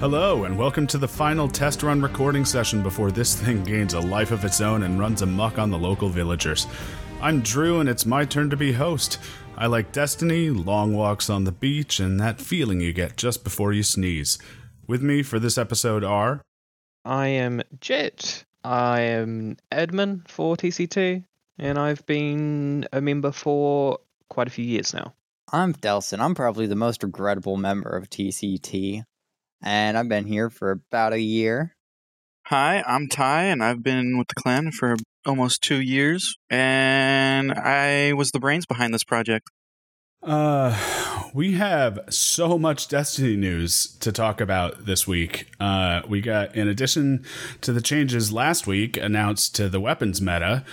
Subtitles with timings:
[0.00, 4.00] Hello, and welcome to the final test run recording session before this thing gains a
[4.00, 6.68] life of its own and runs amok on the local villagers.
[7.20, 9.18] I'm Drew, and it's my turn to be host.
[9.56, 13.72] I like Destiny, long walks on the beach, and that feeling you get just before
[13.72, 14.38] you sneeze.
[14.86, 16.42] With me for this episode are.
[17.04, 18.44] I am Jet.
[18.62, 21.24] I am admin for TC2,
[21.58, 25.14] and I've been a member for quite a few years now.
[25.52, 26.20] I'm Delson.
[26.20, 29.02] I'm probably the most regrettable member of TCT,
[29.62, 31.74] and I've been here for about a year.
[32.46, 38.14] Hi, I'm Ty, and I've been with the clan for almost two years, and I
[38.14, 39.48] was the brains behind this project.
[40.22, 40.76] Uh,
[41.32, 45.50] we have so much Destiny news to talk about this week.
[45.60, 47.24] Uh, we got, in addition
[47.60, 50.64] to the changes last week announced to the weapons meta,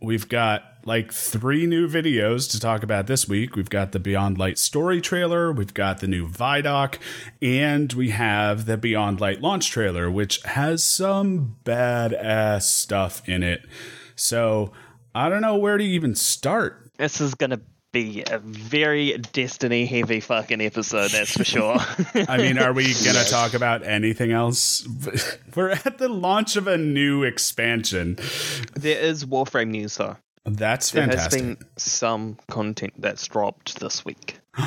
[0.00, 3.56] we've got like three new videos to talk about this week.
[3.56, 6.98] We've got the Beyond Light story trailer, we've got the new Vidoc,
[7.42, 13.66] and we have the Beyond Light launch trailer, which has some badass stuff in it.
[14.14, 14.72] So
[15.14, 16.90] I don't know where to even start.
[16.98, 17.60] This is going to
[17.92, 21.76] be a very Destiny heavy fucking episode, that's for sure.
[22.28, 24.86] I mean, are we going to talk about anything else?
[25.54, 28.18] We're at the launch of a new expansion.
[28.74, 30.16] there is Warframe news, though.
[30.44, 31.40] That's fantastic There fantastic.
[31.42, 34.38] has been some content that's dropped this week.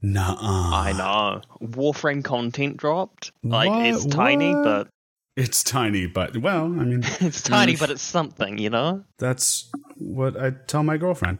[0.00, 0.36] Nuh-uh.
[0.40, 1.40] I know.
[1.66, 3.32] Warframe content dropped.
[3.42, 3.86] Like, What?
[3.86, 4.64] it's tiny, What?
[4.64, 4.88] but
[5.36, 7.80] It's tiny, but well, I mean, it's tiny, mm.
[7.80, 9.04] but it's something, you know?
[9.18, 11.38] that's what I tell my girlfriend.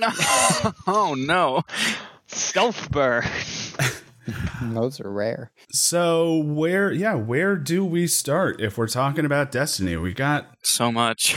[0.86, 1.62] oh no!
[2.26, 3.24] Stealth burn.
[4.62, 5.50] Those are rare.
[5.70, 9.96] So where, yeah, where do we start if we're talking about Destiny?
[9.96, 11.36] We got, So much.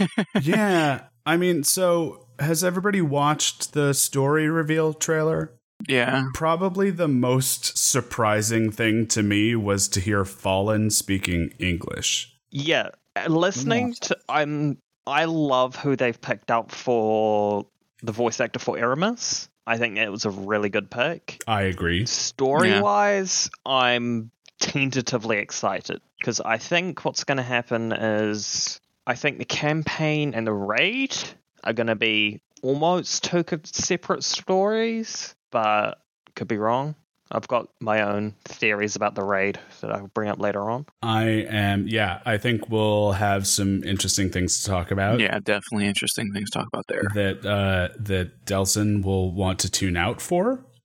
[0.42, 1.02] yeah.
[1.26, 5.52] I mean, so has everybody watched the story reveal trailer?
[5.88, 6.26] yeah.
[6.34, 12.34] Probably the most surprising thing to me was to hear Fallen speaking English.
[12.50, 12.90] Yeah,
[13.28, 17.66] listening to I'm I love who they've picked up for
[18.02, 19.48] the voice actor for Eramis.
[19.66, 21.42] I think it was a really good pick.
[21.46, 22.06] I agree.
[22.06, 29.38] Story wise, I'm tentatively excited because I think what's going to happen is I think
[29.38, 31.16] the campaign and the raid
[31.64, 36.00] are going to be almost two separate stories, but
[36.34, 36.94] could be wrong.
[37.32, 40.86] I've got my own theories about the raid that I'll bring up later on.
[41.02, 45.18] I am, yeah, I think we'll have some interesting things to talk about.
[45.18, 47.04] Yeah, definitely interesting things to talk about there.
[47.14, 50.64] that uh, that Delson will want to tune out for.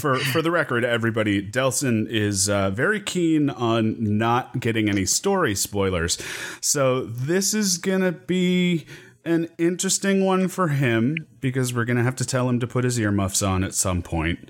[0.00, 5.54] for for the record, everybody, Delson is uh, very keen on not getting any story
[5.54, 6.16] spoilers,
[6.62, 8.86] so this is gonna be
[9.22, 12.98] an interesting one for him because we're gonna have to tell him to put his
[12.98, 14.48] earmuffs on at some point.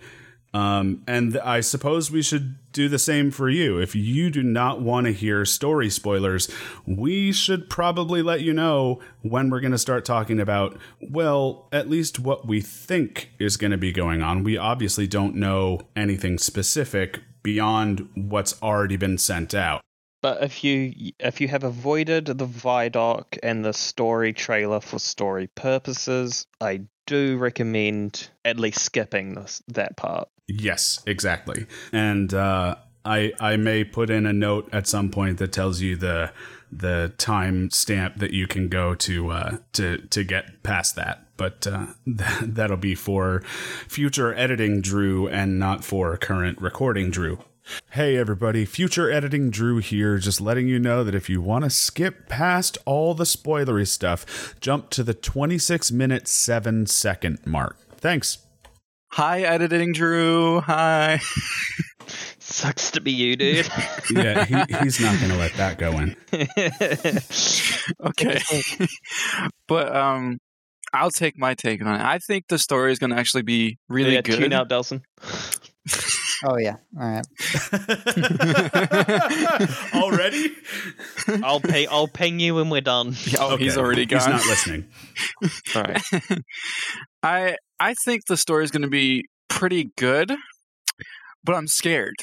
[0.58, 3.78] Um, and I suppose we should do the same for you.
[3.78, 6.50] If you do not want to hear story spoilers,
[6.84, 11.88] we should probably let you know when we're going to start talking about, well, at
[11.88, 14.42] least what we think is going to be going on.
[14.42, 19.80] We obviously don't know anything specific beyond what's already been sent out.
[20.20, 25.47] But if you if you have avoided the Vidoc and the story trailer for story
[25.54, 30.28] purposes, I do recommend at least skipping this that part.
[30.46, 31.66] Yes, exactly.
[31.92, 35.97] And uh, I I may put in a note at some point that tells you
[35.97, 36.30] the
[36.70, 41.24] the time stamp that you can go to uh, to to get past that.
[41.36, 43.41] But uh, th- that'll be for
[43.88, 47.38] future editing, Drew, and not for current recording, Drew.
[47.90, 51.70] Hey everybody, future editing Drew here, just letting you know that if you want to
[51.70, 57.76] skip past all the spoilery stuff, jump to the 26 minute 7 second mark.
[57.96, 58.38] Thanks.
[59.12, 60.60] Hi, editing Drew.
[60.60, 61.20] Hi.
[62.38, 63.68] Sucks to be you, dude.
[64.10, 66.16] Yeah, he, he's not going to let that go in.
[68.06, 68.40] okay.
[69.66, 70.38] but um,
[70.94, 72.00] I'll take my take on it.
[72.00, 74.38] I think the story is going to actually be really yeah, good.
[74.38, 75.03] Tune out, Delson.
[76.44, 76.76] Oh yeah.
[76.98, 77.26] All right.
[79.94, 80.54] Already?
[81.42, 81.86] I'll pay.
[81.86, 83.16] I'll ping you when we're done.
[83.38, 84.20] oh, he's already gone.
[84.20, 84.86] He's not listening.
[85.74, 86.02] All right.
[87.22, 90.32] I I think the story is going to be pretty good,
[91.42, 92.16] but I'm scared.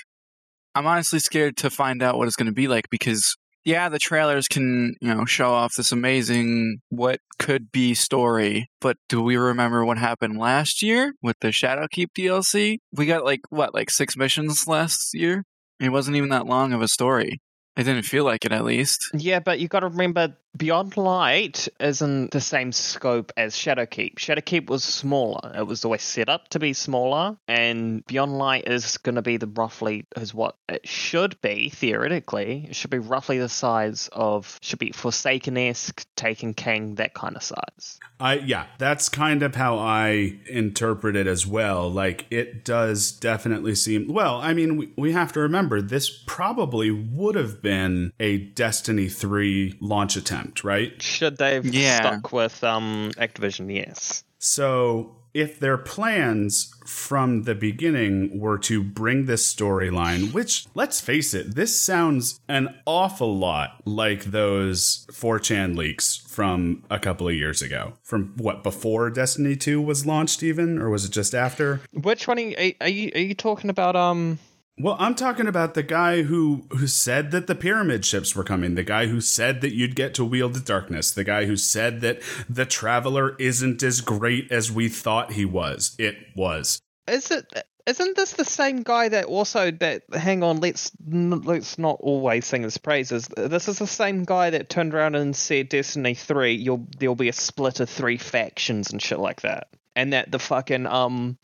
[0.74, 3.36] I'm honestly scared to find out what it's going to be like because
[3.66, 8.96] yeah, the trailers can, you know, show off this amazing what could be story, but
[9.10, 12.78] do we remember what happened last year with the Shadowkeep DLC?
[12.94, 15.44] We got like what, like 6 missions last year?
[15.80, 17.42] It wasn't even that long of a story.
[17.76, 19.10] It didn't feel like it at least.
[19.14, 24.16] Yeah, but you got to remember Beyond Light isn't the same scope as Shadowkeep.
[24.16, 25.52] Shadowkeep was smaller.
[25.56, 29.38] It was always set up to be smaller, and Beyond Light is going to be
[29.38, 32.68] the roughly is what it should be theoretically.
[32.70, 37.36] It should be roughly the size of should be Forsaken esque, Taken King, that kind
[37.36, 38.00] of size.
[38.20, 41.90] I yeah, that's kind of how I interpret it as well.
[41.90, 44.40] Like it does definitely seem well.
[44.42, 49.76] I mean, we, we have to remember this probably would have been a Destiny three
[49.82, 51.02] launch attempt, right?
[51.02, 51.98] Should they've Yeah.
[52.02, 53.74] stuck with um Activision?
[53.74, 54.24] Yes.
[54.40, 61.34] So if their plans from the beginning were to bring this storyline, which let's face
[61.34, 67.62] it, this sounds an awful lot like those 4chan leaks from a couple of years
[67.62, 67.94] ago.
[68.04, 70.78] From what, before Destiny 2 was launched, even?
[70.80, 71.82] Or was it just after?
[71.92, 73.96] Which one are you, are you are you talking about?
[73.98, 74.40] Um,
[74.78, 78.76] Well, I'm talking about the guy who who said that the pyramid ships were coming,
[78.76, 82.02] the guy who said that you'd get to wield the darkness, the guy who said
[82.02, 85.96] that the traveler isn't as great as we thought he was.
[85.98, 86.82] It was.
[87.08, 87.46] is it?
[87.86, 90.04] Isn't this the same guy that also that?
[90.12, 93.30] Hang on, let's let's not always sing his praises.
[93.38, 97.30] This is the same guy that turned around and said Destiny three, you'll there'll be
[97.30, 101.38] a split of three factions and shit like that, and that the fucking um,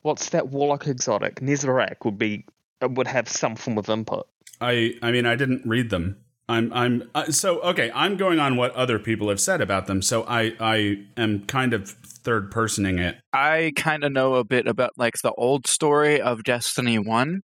[0.00, 2.46] what's that warlock exotic Nezarec would be
[2.86, 4.26] would have some form of input.
[4.60, 6.16] I I mean I didn't read them.
[6.48, 7.90] I'm I'm uh, so okay.
[7.94, 10.02] I'm going on what other people have said about them.
[10.02, 13.16] So I I am kind of third personing it.
[13.32, 17.40] I kind of know a bit about like the old story of Destiny 1.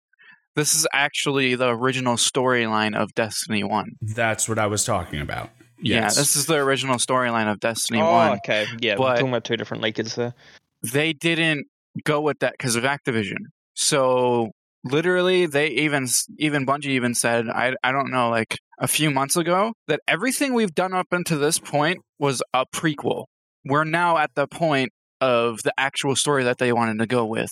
[0.55, 3.93] This is actually the original storyline of Destiny 1.
[4.01, 5.51] That's what I was talking about.
[5.79, 8.33] Yeah, this is the original storyline of Destiny oh, 1.
[8.39, 10.35] okay, yeah, we're But- talking about two different leakers there.
[10.83, 11.67] They didn't
[12.05, 13.39] go with that because of Activision.
[13.75, 14.53] So
[14.91, 16.07] literally they even
[16.39, 20.55] even Bungie even said I I don't know like a few months ago that everything
[20.55, 23.27] we've done up until this point was a prequel.
[23.65, 24.91] We're now at the point
[25.21, 27.51] of the actual story that they wanted to go with.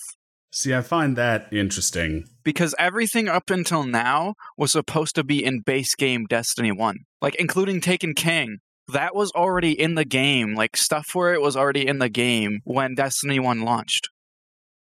[0.53, 2.27] See, I find that interesting.
[2.45, 7.35] because everything up until now was supposed to be in base game Destiny 1, like
[7.37, 8.59] including Taken King.
[8.93, 12.61] That was already in the game, like stuff for it was already in the game
[12.65, 14.11] when Destiny 1 launched.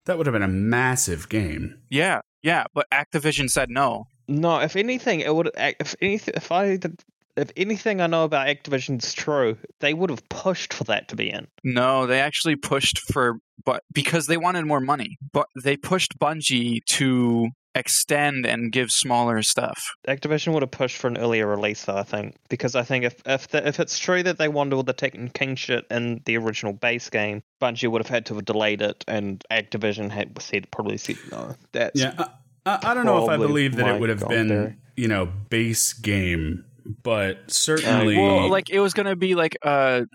[0.04, 1.80] That would have been a massive game.
[1.88, 4.06] Yeah, yeah, but Activision said no.
[4.28, 5.50] No, if anything, it would.
[5.56, 7.02] If anything, if I did,
[7.36, 11.30] if anything I know about Activision's true, they would have pushed for that to be
[11.30, 11.46] in.
[11.64, 15.18] No, they actually pushed for but because they wanted more money.
[15.32, 19.82] But they pushed Bungie to extend and give smaller stuff.
[20.06, 21.96] Activision would have pushed for an earlier release, though.
[21.96, 24.82] I think because I think if if the, if it's true that they wanted all
[24.82, 28.44] the Taken King shit in the original base game, Bungie would have had to have
[28.44, 31.54] delayed it, and Activision had said probably said no.
[31.72, 32.28] That's Yeah, I,
[32.66, 34.76] I, I don't know if I believe that it would have God, been Barry.
[34.96, 36.64] you know base game,
[37.02, 38.16] but certainly.
[38.16, 40.06] Well, like it was gonna be like a,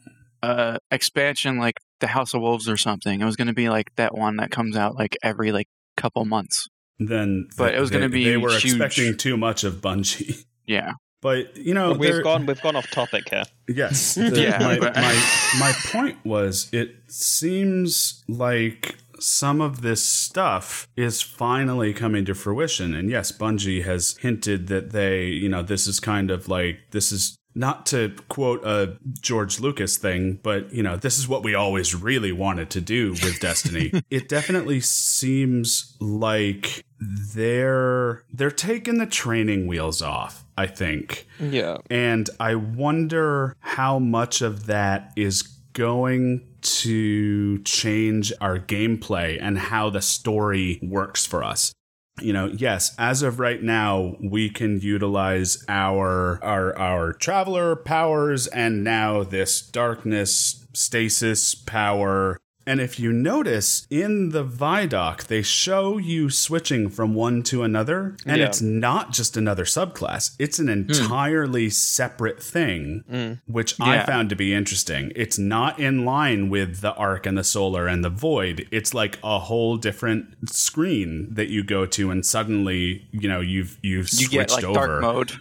[0.44, 3.19] a expansion, like the House of Wolves or something.
[3.19, 6.68] It was gonna be like that one that comes out like every like couple months.
[6.99, 8.65] Then but it was gonna be They were huge.
[8.79, 10.44] expecting too much of Bungie.
[10.65, 10.91] Yeah,
[11.21, 13.44] But you know, we've gone we've gone off topic here.
[13.69, 14.15] Yes.
[14.15, 15.15] the- Yeah, my, my
[15.59, 22.94] my point was it seems like some of this stuff is finally coming to fruition.
[22.94, 27.11] And yes, Bungie has hinted that they, you know, this is kind of like this
[27.11, 31.56] is not to quote a George Lucas thing, but you know, this is what we
[31.56, 33.91] always really wanted to do with Destiny.
[34.10, 41.27] it definitely seems like they're they're taking the training wheels off, I think.
[41.39, 41.77] Yeah.
[41.89, 45.41] And I wonder how much of that is
[45.74, 51.74] going to change our gameplay and how the story works for us.
[52.19, 58.47] You know, yes, as of right now, we can utilize our our our traveler powers
[58.47, 62.39] and now this darkness stasis power.
[62.67, 68.17] And if you notice in the Vidoc, they show you switching from one to another,
[68.25, 68.47] and Yeah.
[68.47, 70.36] it's not just another subclass.
[70.38, 70.71] It's an hmm.
[70.91, 73.33] entirely separate thing, hmm.
[73.51, 75.13] which I found to be interesting.
[75.15, 78.67] It's not in line with the arc and the solar and the void.
[78.69, 83.77] It's like a whole different screen that you go to, and suddenly, you know, you've
[83.81, 84.74] you've you switched get like over.
[84.74, 85.31] dark mode.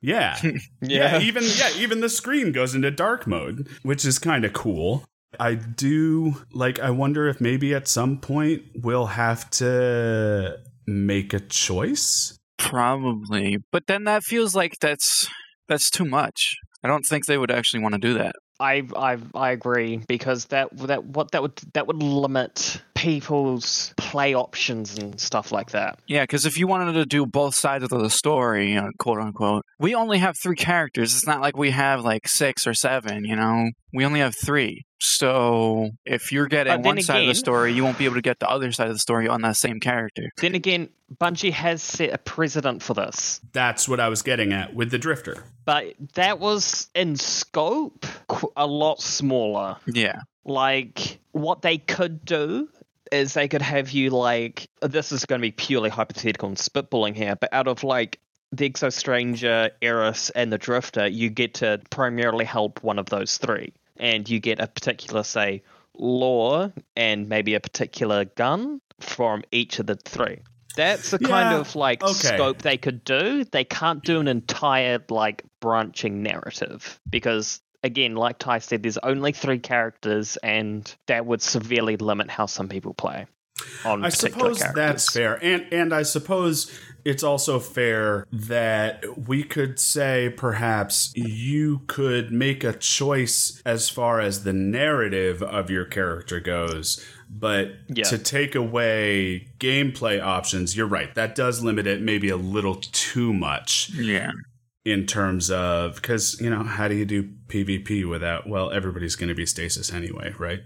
[0.00, 0.36] Yeah.
[0.42, 1.20] yeah, Yeah.
[1.20, 5.04] even yeah, even the screen goes into dark mode, which is kind of cool.
[5.38, 11.40] I do like I wonder if maybe at some point we'll have to make a
[11.40, 12.38] choice.
[12.58, 15.28] Probably, but then that feels like that's
[15.68, 16.56] that's too much.
[16.84, 18.34] I don't think they would actually want to do that.
[18.60, 24.32] I I I agree because that that what that would that would limit people's play
[24.32, 25.98] options and stuff like that.
[26.06, 29.18] Yeah, because if you wanted to do both sides of the story, you know, quote
[29.18, 31.12] unquote, we only have three characters.
[31.12, 33.70] It's not like we have like six or seven, you know?
[33.92, 34.84] We only have three.
[35.00, 38.14] So if you're getting But then one side of the story, you won't be able
[38.14, 40.30] to get the other side of the story on that same character.
[40.36, 40.88] Then again,
[41.20, 43.40] Bungie has set a precedent for this.
[43.52, 45.42] That's what I was getting at with the Drifter.
[45.64, 48.06] But that was in scope
[48.56, 49.78] a lot smaller.
[49.88, 50.20] Yeah.
[50.44, 52.68] like what they could do
[53.12, 57.14] is they could have you like this is going to be purely hypothetical and spitballing
[57.14, 58.18] here but out of like
[58.52, 63.38] the exo stranger eris and the drifter you get to primarily help one of those
[63.38, 63.72] three.
[63.96, 65.62] And you get a particular say
[65.94, 70.38] lore and maybe a particular gun from each of the three.
[70.76, 72.12] That's the kind of like okay.
[72.12, 73.44] scope they could do.
[73.44, 79.32] They can't do an entire like branching narrative because again, like Ty said, there's only
[79.32, 83.26] three characters, and that would severely limit how some people play.
[83.84, 84.74] On I particular suppose characters.
[84.74, 91.82] that's fair, and and I suppose it's also fair that we could say perhaps you
[91.86, 97.04] could make a choice as far as the narrative of your character goes.
[97.28, 98.04] But Yeah.
[98.04, 101.14] to take away gameplay options, you're right.
[101.14, 104.30] That does limit it maybe a little too much Yeah.
[104.84, 109.28] In terms of because you know how do you do PvP without well everybody's going
[109.28, 110.60] to be stasis anyway, right?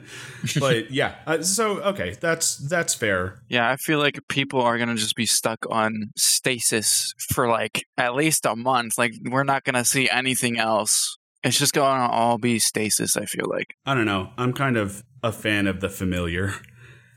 [0.58, 3.42] but yeah, uh, so okay, that's that's fair.
[3.48, 7.84] Yeah, I feel like people are going to just be stuck on stasis for like
[7.96, 8.96] at least a month.
[8.96, 11.18] Like, we're not going to see anything else.
[11.44, 13.74] It's just going to all be stasis, I feel like.
[13.86, 14.30] I don't know.
[14.38, 16.54] I'm kind of a fan of the familiar.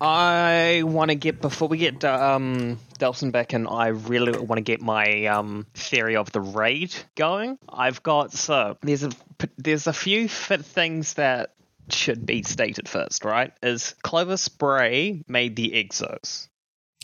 [0.01, 4.63] I want to get before we get um, Delson back, and I really want to
[4.63, 7.59] get my um, theory of the raid going.
[7.69, 9.11] I've got so there's a
[9.57, 11.53] there's a few things that
[11.89, 13.53] should be stated first, right?
[13.61, 16.47] Is Clovis Bray made the exos?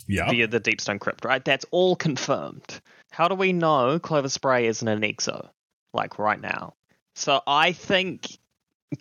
[0.07, 0.31] Yeah.
[0.31, 1.43] via the Deepstone Crypt, right?
[1.43, 2.79] That's all confirmed.
[3.11, 5.49] How do we know Clovis Bray isn't an exo,
[5.93, 6.75] like right now?
[7.15, 8.37] So I think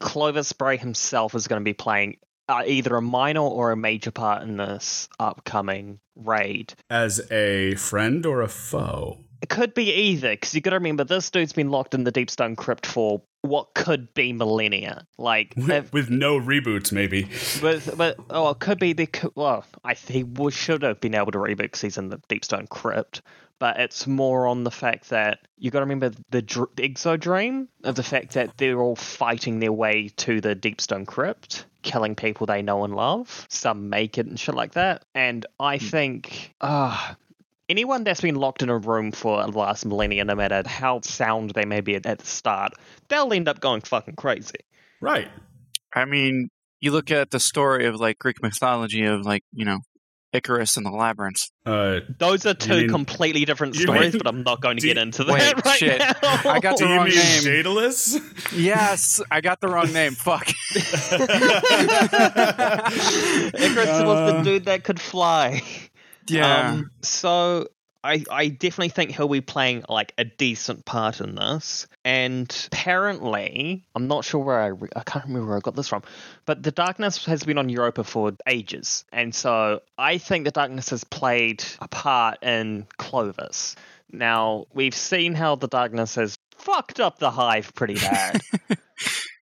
[0.01, 2.17] Clovis Bray himself is going to be playing
[2.49, 6.75] uh, either a minor or a major part in this upcoming raid.
[6.91, 9.19] As a friend or a foe?
[9.43, 12.13] It could be either, because you got to remember this dude's been locked in the
[12.13, 15.07] Deepstone Crypt for what could be millennia.
[15.19, 17.29] Like, if, With, with no reboots, maybe.
[17.61, 19.65] But but oh, it could be the co- well.
[19.85, 23.23] I think he should have been able to reboot because he's in the Deepstone Crypt.
[23.59, 27.19] But it's more on the fact that you got to remember the, dr- the Exo
[27.19, 32.15] Dream of the fact that they're all fighting their way to the Deepstone Crypt, killing
[32.15, 33.47] people they know and love.
[33.49, 35.05] Some make it and shit like that.
[35.15, 37.17] And I think ah.
[37.69, 41.51] Anyone that's been locked in a room for the last millennia, no matter how sound
[41.51, 42.75] they may be at, at the start,
[43.09, 44.61] they'll end up going fucking crazy.
[45.01, 45.27] Right.
[45.93, 46.49] I mean,
[46.81, 49.81] you look at the story of like Greek mythology of like, you know,
[50.37, 51.41] Icarus and the labyrinth.
[51.65, 54.97] Uh, Those are two mean- completely different stories, mean- but I'm not going to get
[54.97, 55.99] you- into that Wait, right shit.
[55.99, 56.15] now.
[56.51, 57.43] I got do the you wrong mean name.
[57.43, 58.19] Daedalus?
[58.55, 60.13] Yes, I got the wrong name.
[60.13, 60.49] Fuck.
[63.55, 65.63] Icarus was the Uh, dude that could fly.
[66.29, 66.71] Yeah.
[66.71, 67.69] Um, so
[68.07, 71.87] I I definitely think he'll be playing like a decent part in this.
[72.05, 75.89] And apparently, I'm not sure where I re- I can't remember where I got this
[75.89, 76.03] from,
[76.45, 80.91] but the Darkness has been on Europa for ages, and so I think the Darkness
[80.91, 83.75] has played a part in Clovis.
[84.11, 88.41] Now we've seen how the Darkness has fucked up the Hive pretty bad.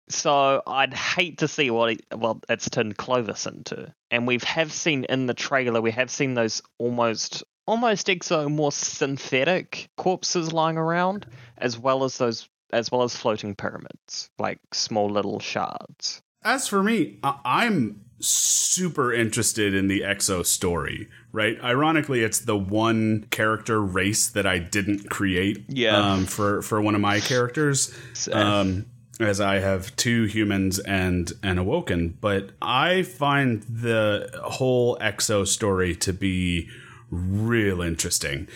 [0.08, 4.70] So I'd hate to see what it, well it's turned Clovis into, and we have
[4.70, 10.76] seen in the trailer we have seen those almost almost exo more synthetic corpses lying
[10.76, 11.26] around,
[11.58, 16.22] as well as those as well as floating pyramids like small little shards.
[16.42, 21.56] As for me, I- I'm super interested in the Exo story, right?
[21.62, 25.96] Ironically, it's the one character race that I didn't create Yeah.
[25.98, 27.92] um, for, for one of my characters.
[28.32, 28.86] Um,
[29.20, 35.94] as I have two humans and an awoken, but I find the whole Exo story
[35.96, 36.68] to be
[37.12, 38.48] real interesting.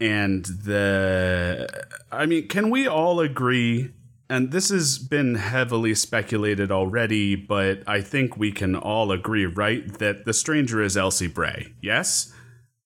[0.00, 1.68] And the,
[2.12, 3.92] I mean, can we all agree?
[4.28, 9.86] And this has been heavily speculated already, but I think we can all agree, right?
[9.98, 11.74] That the stranger is Elsie Bray.
[11.82, 12.32] Yes?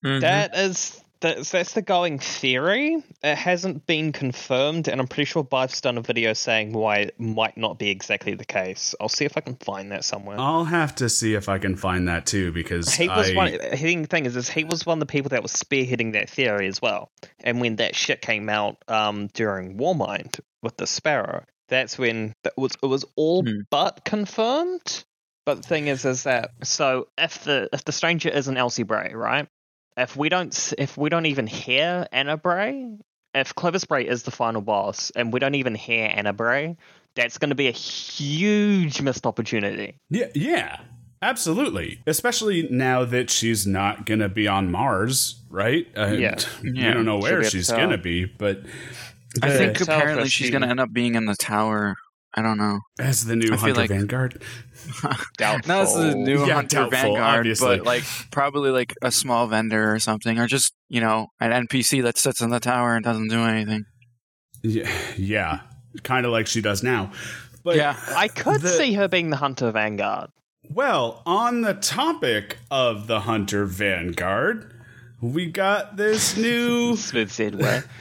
[0.03, 0.21] Mhm.
[0.21, 3.03] That is that's, that's the going theory.
[3.23, 7.19] It hasn't been confirmed, and I'm pretty sure Byf's done a video saying why it
[7.19, 8.95] might not be exactly the case.
[8.99, 10.37] I'll see if I can find that somewhere.
[10.39, 13.51] I'll have to see if I can find that too, because he was I, one.
[13.51, 16.67] The thing is, is he was one of the people that was spearheading that theory
[16.67, 17.11] as well.
[17.39, 22.53] And when that shit came out um, during Warmind with the Sparrow, That's when that
[22.57, 23.61] was it was all Hmm.
[23.69, 25.03] but confirmed.
[25.45, 28.83] But the thing is, is that so if the if the stranger is an Elsie
[28.83, 29.47] Bray, right?
[29.97, 32.87] If we don't if we don't even hear Ana Bray,
[33.33, 36.77] if Clovis Bray is the final boss, and we don't even hear Ana Bray,
[37.15, 39.97] that's going to be a huge missed opportunity.
[40.09, 40.79] Yeah, yeah,
[41.21, 41.99] absolutely.
[42.05, 45.87] Especially now that she's not gonna be on Mars, right?
[45.97, 46.35] Uh, Yeah.
[46.61, 46.93] we Yeah.
[46.93, 48.61] don't know where be at the she's gonna be, but
[49.41, 51.95] I think apparently she's gonna end up being in the tower.
[52.37, 52.79] I don't know.
[52.99, 54.41] as the new I Hunter like- Vanguard.
[55.37, 55.67] Doubtful.
[55.67, 57.77] No, this is a new Yeah, Hunter doubtful, Vanguard, obviously.
[57.77, 62.01] but like probably like a small vendor or something, or just you know an NPC
[62.03, 63.83] that sits in the tower and doesn't do anything.
[64.63, 65.59] Yeah, yeah,
[66.03, 67.11] kind of like she does now.
[67.63, 67.97] But Yeah.
[68.15, 70.29] I could the- see her being the Hunter Vanguard.
[70.69, 74.73] Well, on the topic of the Hunter Vanguard,
[75.21, 77.87] we got this new Smith Smooth segue.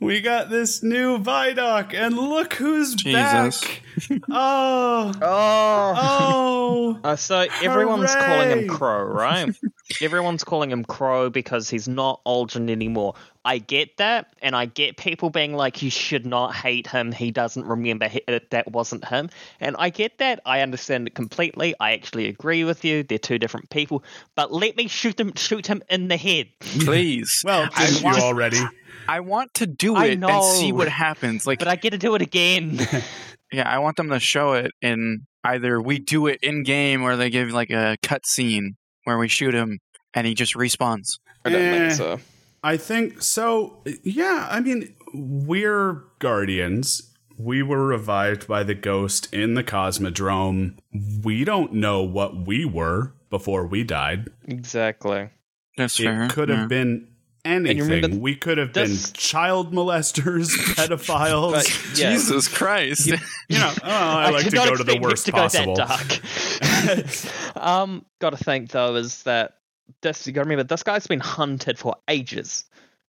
[0.00, 3.60] we got this new Vidoc, and look who's Jesus.
[3.60, 3.82] back.
[4.30, 5.94] Oh, Oh.
[5.96, 7.00] oh.
[7.02, 9.54] Uh, so everyone's calling him Crow, right?
[10.02, 13.14] everyone's calling him Crow because he's not Uldren anymore.
[13.44, 17.10] I get that, and I get people being like, "You should not hate him.
[17.10, 19.30] He doesn't remember he- uh, that wasn't him."
[19.60, 20.40] And I get that.
[20.44, 21.74] I understand it completely.
[21.80, 23.02] I actually agree with you.
[23.02, 24.04] They're two different people.
[24.34, 26.48] But let me shoot him, shoot him in the head.
[26.60, 27.42] Please.
[27.44, 28.60] Well, I didn't you already?
[29.08, 31.46] I want to do it and see what happens.
[31.46, 32.78] Like, But I get to do it again.
[33.52, 37.16] yeah, I want them to show it in either we do it in game or
[37.16, 39.78] they give like a cut scene where we shoot him
[40.14, 41.18] and he just respawns.
[41.44, 41.78] I don't Eh.
[41.88, 42.20] think so.
[42.62, 43.82] I think so.
[44.02, 47.10] Yeah, I mean, we're guardians.
[47.38, 50.76] We were revived by the ghost in the Cosmodrome.
[51.24, 54.28] We don't know what we were before we died.
[54.46, 55.30] Exactly.
[55.78, 56.24] That's fair.
[56.24, 56.66] It could have yeah.
[56.66, 57.09] been you
[57.44, 57.88] anything.
[57.88, 61.52] remember we could have this- been child molesters, pedophiles.
[61.52, 62.12] But, yeah.
[62.12, 63.06] Jesus Christ.
[63.06, 63.14] you
[63.50, 65.76] know, oh, I, like to go to the worst to possible.
[65.76, 69.54] Go um, got to think though is that
[70.02, 72.64] this you got to remember this guy's been hunted for ages.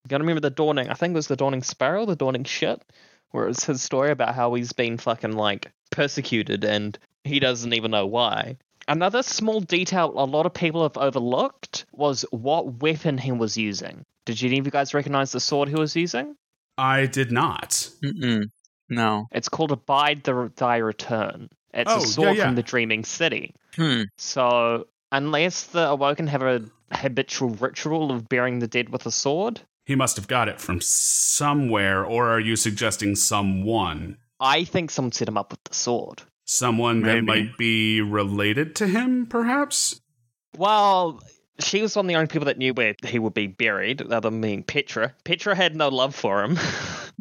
[0.04, 0.88] You got to remember the dawning.
[0.88, 2.82] I think it was the dawning sparrow, the dawning shit,
[3.32, 7.90] where it's his story about how he's been fucking like persecuted and he doesn't even
[7.90, 8.56] know why.
[8.88, 14.04] Another small detail a lot of people have overlooked was what weapon he was using.
[14.26, 16.36] Did any of you guys recognize the sword he was using?
[16.78, 17.70] I did not.
[18.04, 18.44] Mm-mm.
[18.88, 19.26] No.
[19.32, 21.48] It's called Abide the Thy Return.
[21.72, 22.44] It's Oh, a sword yeah.
[22.46, 23.54] from the Dreaming City.
[23.76, 24.02] Hmm.
[24.18, 29.60] So, unless the Awoken have a habitual ritual of burying the dead with a sword,
[29.84, 34.18] He must have got it from somewhere, or are you suggesting someone?
[34.38, 36.22] I think someone set him up with the sword.
[36.44, 40.00] Someone that might be related to him, perhaps?
[40.56, 41.20] Well,
[41.62, 44.16] she was one of the only people that knew where he would be buried, the
[44.16, 45.14] other being Petra.
[45.24, 46.58] Petra had no love for him.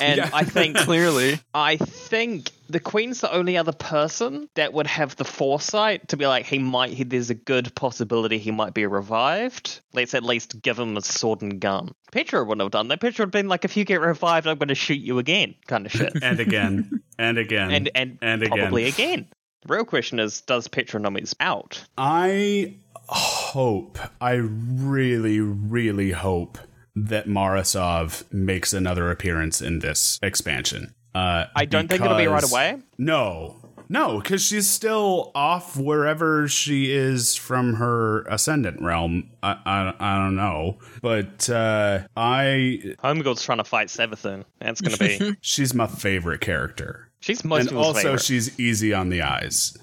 [0.00, 0.30] and Yeah.
[0.32, 1.40] I think Clearly.
[1.54, 6.26] I think the Queen's the only other person that would have the foresight to be
[6.26, 9.80] like, he might, he, there's a good possibility he might be revived.
[9.92, 11.92] Let's at least give him a sword and gun.
[12.12, 13.00] Petra wouldn't have done that.
[13.00, 15.54] Petra would have been like, if you get revived, I'm going to shoot you again,
[15.66, 16.12] kind of shit.
[16.22, 18.58] And again, and again, and and, and again.
[18.58, 19.26] probably again.
[19.62, 21.84] The real question is, does Petra know he's out?
[21.96, 22.76] I
[23.08, 26.58] hope, I really, really hope
[26.94, 30.94] that Mara Sov makes another appearance in this expansion.
[31.14, 32.78] Uh, I don't think it'll be right away.
[32.98, 33.56] No,
[33.88, 39.30] no, because she's still off wherever she is from her ascendant realm.
[39.42, 44.44] I, I, I don't know, but uh, I Homegirl's trying to fight Savathun.
[44.60, 44.98] That's going to
[45.32, 45.36] be.
[45.40, 48.22] she's my favorite character, She's most and also favorite.
[48.22, 49.76] she's easy on the eyes,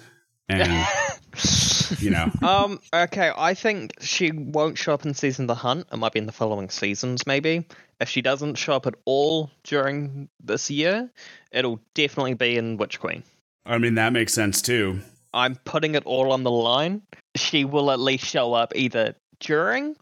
[0.50, 0.88] and
[2.00, 2.32] you know.
[2.42, 2.80] Um.
[2.94, 3.32] Okay.
[3.36, 5.88] I think she won't show up in season the hunt.
[5.92, 7.68] It might be in the following seasons, maybe.
[8.00, 11.10] If she doesn't show up at all during this year,
[11.52, 13.24] it'll definitely be in Witch Queen.
[13.66, 15.00] I mean that makes sense too.
[15.34, 17.02] I'm putting it all on the line.
[17.36, 19.96] She will at least show up either during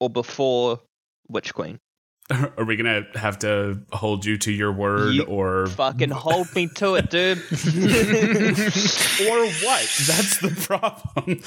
[0.00, 0.80] or before
[1.28, 1.78] Witch Queen.
[2.58, 6.68] Are we gonna have to hold you to your word, You or Fucking hold me
[6.76, 7.38] to it, dude.
[7.38, 7.44] or
[9.64, 9.82] what?
[10.06, 11.42] That's the problem.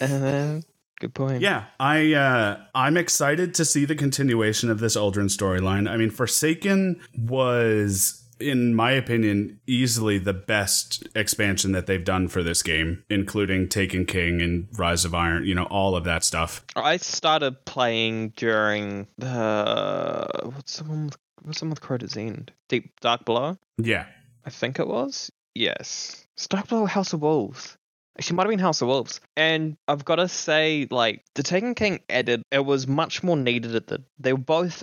[0.00, 0.60] uh,
[1.00, 1.40] good point.
[1.40, 5.88] Yeah, I uh, I'm excited to see the continuation of this Uldren storyline.
[5.90, 12.42] I mean, Forsaken was, in my opinion, easily the best expansion that they've done for
[12.42, 15.44] this game, including Taken King and Rise of Iron.
[15.44, 16.64] You know, all of that stuff.
[16.74, 22.52] I started playing during the what's the one with what's the one with Crota's End?
[22.68, 24.06] Deep Dark Below, Yeah,
[24.44, 25.30] I think it was.
[25.54, 27.76] Yes, it's Dark Below House of Wolves.
[28.18, 29.20] Actually, might have been House of Wolves.
[29.36, 33.74] And I've got to say, like the Taken King added, it was much more needed
[33.74, 34.02] at the.
[34.18, 34.82] They were both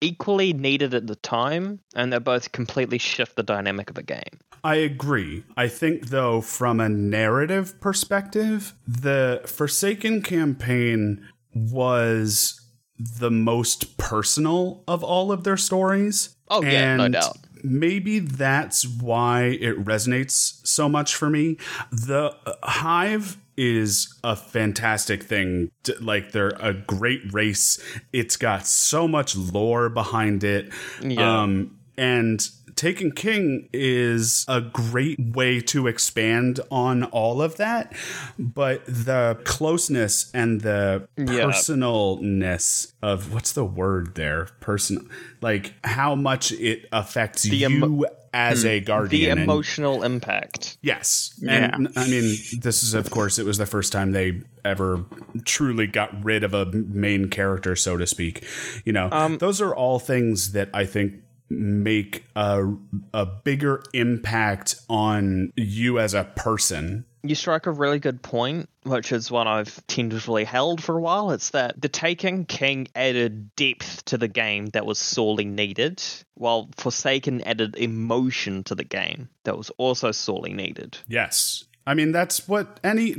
[0.00, 4.40] equally needed at the time, and they both completely shift the dynamic of a game.
[4.62, 5.44] I agree.
[5.58, 12.60] I think, though, from a narrative perspective, the Forsaken campaign was
[12.98, 16.34] the most personal of all of their stories.
[16.48, 17.36] Oh, yeah, no doubt.
[17.64, 21.56] Maybe that's why it resonates so much for me.
[21.90, 25.70] The uh, Hive is a fantastic thing.
[26.00, 27.82] Like, they're a great race.
[28.12, 30.72] It's got so much lore behind it.
[31.00, 31.42] Yeah.
[31.42, 37.92] Um, and Taken King is a great way to expand on all of that,
[38.38, 41.24] but the closeness and the Yeah.
[41.46, 44.48] personalness of what's the word there?
[44.60, 45.08] Person,
[45.40, 49.32] like how much it affects you as a The guardian.
[49.38, 50.76] and- emotional impact.
[50.82, 51.32] Yes.
[51.40, 51.70] Yeah.
[51.72, 55.04] And I mean, this is, of course, it was the first time they ever
[55.44, 58.42] truly got rid of a main character, so to speak.
[58.84, 61.14] You know, Um, those are all things that I think
[61.58, 62.64] make a,
[63.12, 67.04] a bigger impact on you as a person.
[67.22, 71.30] You strike a really good point, which is one I've tentatively held for a while.
[71.30, 76.02] It's that the Taken King added depth to the game that was sorely needed,
[76.34, 80.98] while Forsaken added emotion to the game that was also sorely needed.
[81.08, 81.64] Yes.
[81.86, 83.16] I mean that's what any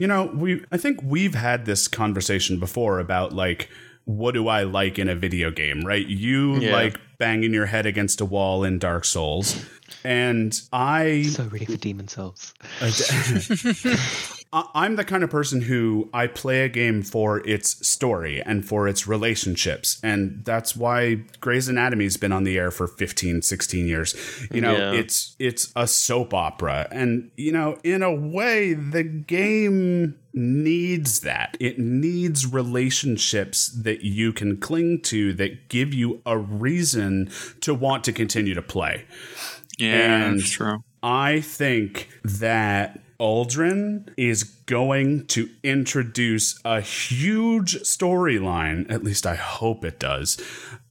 [0.00, 3.68] you know, we I think we've had this conversation before about like
[4.04, 6.06] what do I like in a video game, right?
[6.06, 6.72] You Yeah.
[6.72, 9.64] like banging your head against a wall in Dark Souls.
[10.04, 12.54] And I So ready for Demon Souls.
[14.52, 18.88] I'm the kind of person who I play a game for its story and for
[18.88, 20.00] its relationships.
[20.02, 24.14] And that's why Grey's Anatomy's been on the air for 15, 16 years.
[24.50, 24.92] You know, Yeah.
[24.92, 26.88] it's it's a soap opera.
[26.90, 31.56] And, you know, in a way, the game needs that.
[31.60, 37.30] It needs relationships that you can cling to that give you a reason
[37.60, 39.04] to want to continue to play.
[39.78, 40.78] Yeah, And- that's true.
[41.02, 49.84] I think that Uldren is going to introduce a huge storyline, at least I hope
[49.84, 50.40] it does.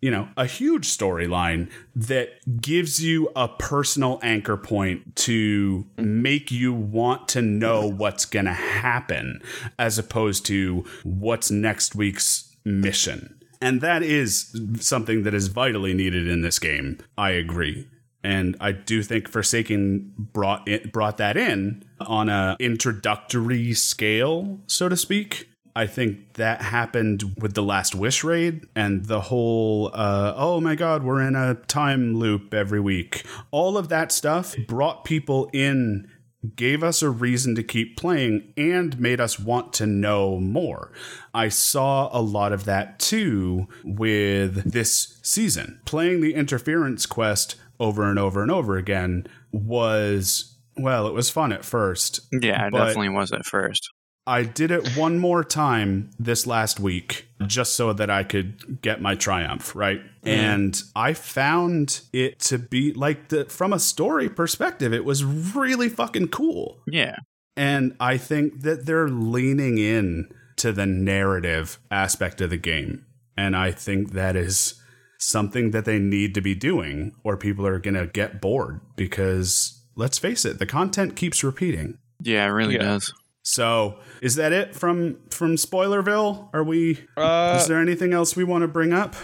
[0.02, 6.74] You know, a huge storyline that gives you a personal anchor point to make you
[6.74, 9.42] want to know what's going to happen
[9.80, 13.40] as opposed to what's next week's mission.
[13.62, 17.00] And that is something that is vitally needed in this game.
[17.18, 17.88] I agree
[18.28, 24.90] and I do think Forsaken brought it brought that in on a introductory scale, so
[24.90, 25.48] to speak.
[25.78, 30.76] I think that happened with the Last Wish raid and the whole, uh, oh my
[30.76, 33.24] god, we're in a time loop every week.
[33.52, 36.10] All of that stuff brought people in,
[36.56, 40.92] gave us a reason to keep playing, and made us want to know more.
[41.32, 45.80] I saw a lot of that too with this season.
[45.86, 51.52] Playing the interference quest over and over and over again was, well, it was fun
[51.52, 52.22] at first.
[52.32, 53.90] Yeah, it definitely was at first.
[54.28, 59.02] I did it one more time this last week just so that I could get
[59.02, 60.02] my triumph, right?
[60.02, 60.28] Mm-hmm.
[60.28, 65.88] And I found it to be like the from a story perspective, it was really
[65.88, 66.78] fucking cool.
[66.86, 67.16] Yeah.
[67.56, 73.06] And I think that they're leaning in to the narrative aspect of the game.
[73.38, 74.74] And I think that is
[75.18, 79.82] something that they need to be doing or people are going to get bored because
[79.96, 81.98] let's face it, the content keeps repeating.
[82.22, 82.84] Yeah, it really Yeah.
[82.84, 83.14] does.
[83.44, 86.50] So, is that it from from Spoilerville?
[86.54, 89.16] Are we Uh, is there anything else we want to bring up?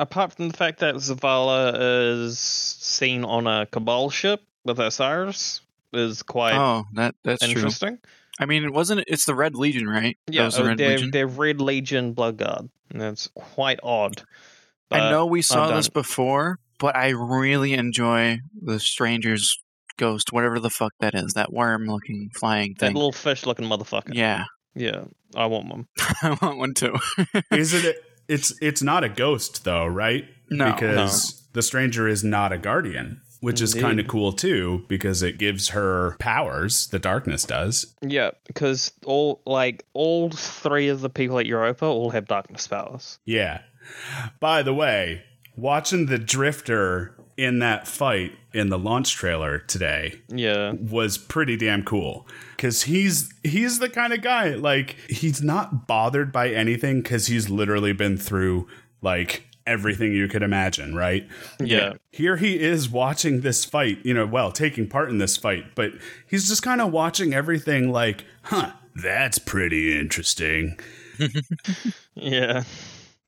[0.00, 1.74] apart from the fact that Zavala
[2.22, 5.60] is seen on a Cabal ship with Osiris,
[5.92, 7.54] is quite Oh, that that's true.
[7.54, 7.98] interesting.
[8.38, 10.16] I mean, it wasn't it's the Red Legion, right?
[10.30, 11.10] Yeah, was the uh, Red they're, Legion.
[11.10, 12.68] they're Red Legion Bloodguard.
[12.90, 14.22] And That's quite odd.
[14.90, 19.58] I know we saw this before, but I really enjoy the Stranger's
[19.96, 22.94] ghost, whatever the fuck that is, that worm-looking flying That thing.
[22.94, 24.14] little fish-looking motherfucker.
[24.14, 25.86] yeah, Yeah, I want one.
[26.22, 26.96] I want one too.
[27.50, 27.94] Is it a,
[28.32, 30.24] it's it's not a ghost though, right?
[30.50, 35.22] No, because the stranger is not a guardian, which is kind of cool too because
[35.22, 37.94] it gives her powers, the darkness does.
[38.02, 43.18] Yeah, because all like all three of the people at Europa all have darkness powers.
[43.24, 43.60] Yeah.
[44.40, 45.22] By the way,
[45.56, 51.84] watching the drifter in that fight in the launch trailer today Yeah, was pretty damn
[51.84, 57.28] cool because he's he's the kind of guy like he's not bothered by anything because
[57.28, 58.66] he's literally been through
[59.02, 61.28] like everything you could imagine, right?
[61.60, 61.92] Yeah.
[62.10, 65.92] Here he is watching this fight, you know, well, taking part in this fight, but
[66.26, 70.78] he's just kind of watching everything like, huh, that's pretty interesting.
[72.14, 72.64] Yeah.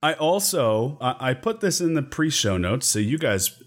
[0.02, 3.62] I also I put this in the pre-show notes so you guys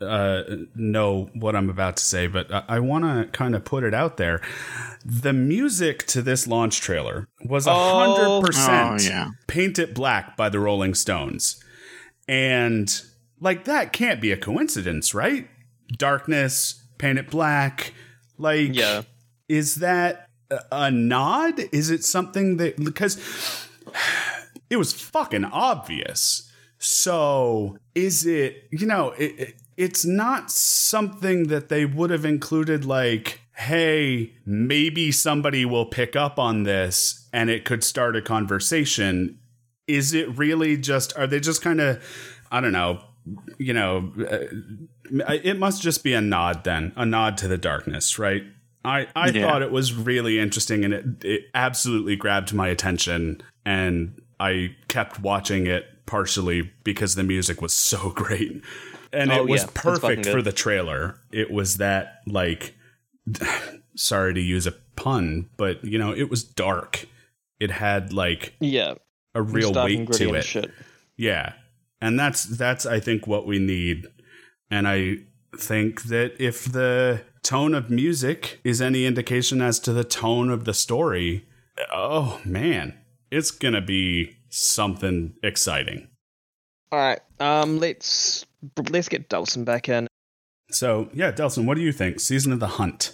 [0.00, 0.42] uh,
[0.74, 3.94] know what I'm about to say, but I, I want to kind of put it
[3.94, 4.40] out there.
[5.04, 8.40] The music to this launch trailer was a hundred Oh.
[8.42, 9.28] percent Oh, yeah.
[9.46, 11.62] "Paint It Black" by the Rolling Stones,
[12.28, 13.00] and
[13.40, 15.48] like that can't be a coincidence, right?
[15.96, 17.94] Darkness, Paint It Black,
[18.38, 19.02] like Yeah.
[19.48, 21.60] is that a- a nod?
[21.72, 23.16] Is it something that because
[24.72, 26.50] it was fucking obvious.
[26.78, 32.86] So is it, you know, it, it, it's not something that they would have included
[32.86, 39.38] like, hey, maybe somebody will pick up on this and it could start a conversation.
[39.86, 42.02] Is it really just, are they just kind of,
[42.50, 43.02] I don't know,
[43.58, 48.18] you know, uh, it must just be a nod then, a nod to the darkness,
[48.18, 48.42] right?
[48.86, 49.42] I, I Yeah.
[49.42, 55.20] thought it was really interesting and it, it absolutely grabbed my attention and I kept
[55.20, 58.62] watching it partially because the music was so great.
[59.12, 61.16] And Oh, it was yeah, perfect for the trailer.
[61.30, 62.74] It was that like
[63.96, 67.06] sorry to use a pun, but you know, it was dark.
[67.60, 68.94] It had like Yeah.
[69.34, 70.44] a real weight to it.
[70.44, 70.70] Shit.
[71.16, 71.52] Yeah.
[72.00, 74.06] And that's that's I think what we need.
[74.70, 75.18] And I
[75.56, 80.64] think that if the tone of music is any indication as to the tone of
[80.64, 81.46] the story,
[81.92, 82.94] oh man,
[83.32, 86.08] it's going to be something exciting.
[86.92, 87.20] All right.
[87.40, 87.80] Um.
[87.80, 88.46] Let's
[88.90, 90.06] let's get Delson back in.
[90.70, 92.20] So, yeah, Delson, what do you think?
[92.20, 93.12] Season of the Hunt.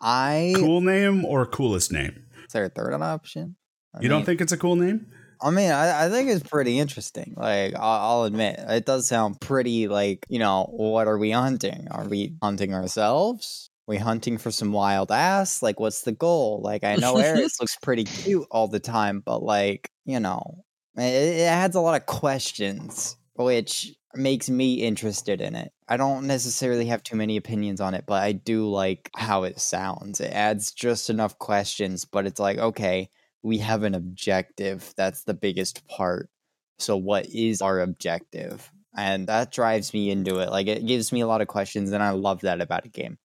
[0.00, 2.24] I Cool name or coolest name?
[2.46, 3.56] is there a third option?
[3.94, 5.06] I You don't think it's a cool name?
[5.40, 7.34] I mean, I, I think it's pretty interesting.
[7.36, 9.88] Like, I'll, I'll admit, it does sound pretty.
[9.88, 11.88] Like, you know, what are we hunting?
[11.90, 13.70] Are we hunting ourselves?
[13.86, 15.62] We hunting for some wild ass?
[15.62, 16.60] Like, what's the goal?
[16.62, 20.64] Like, I know Eris looks pretty cute all the time, but like, you know,
[20.96, 25.72] it, it adds a lot of questions, which makes me interested in it.
[25.88, 29.60] I don't necessarily have too many opinions on it, but I do like how it
[29.60, 30.20] sounds.
[30.20, 33.10] It adds just enough questions, but it's like, okay,
[33.42, 34.92] we have an objective.
[34.96, 36.30] That's the biggest part.
[36.78, 38.70] So, what is our objective?
[38.96, 40.50] And that drives me into it.
[40.50, 43.18] Like, it gives me a lot of questions, and I love that about a game.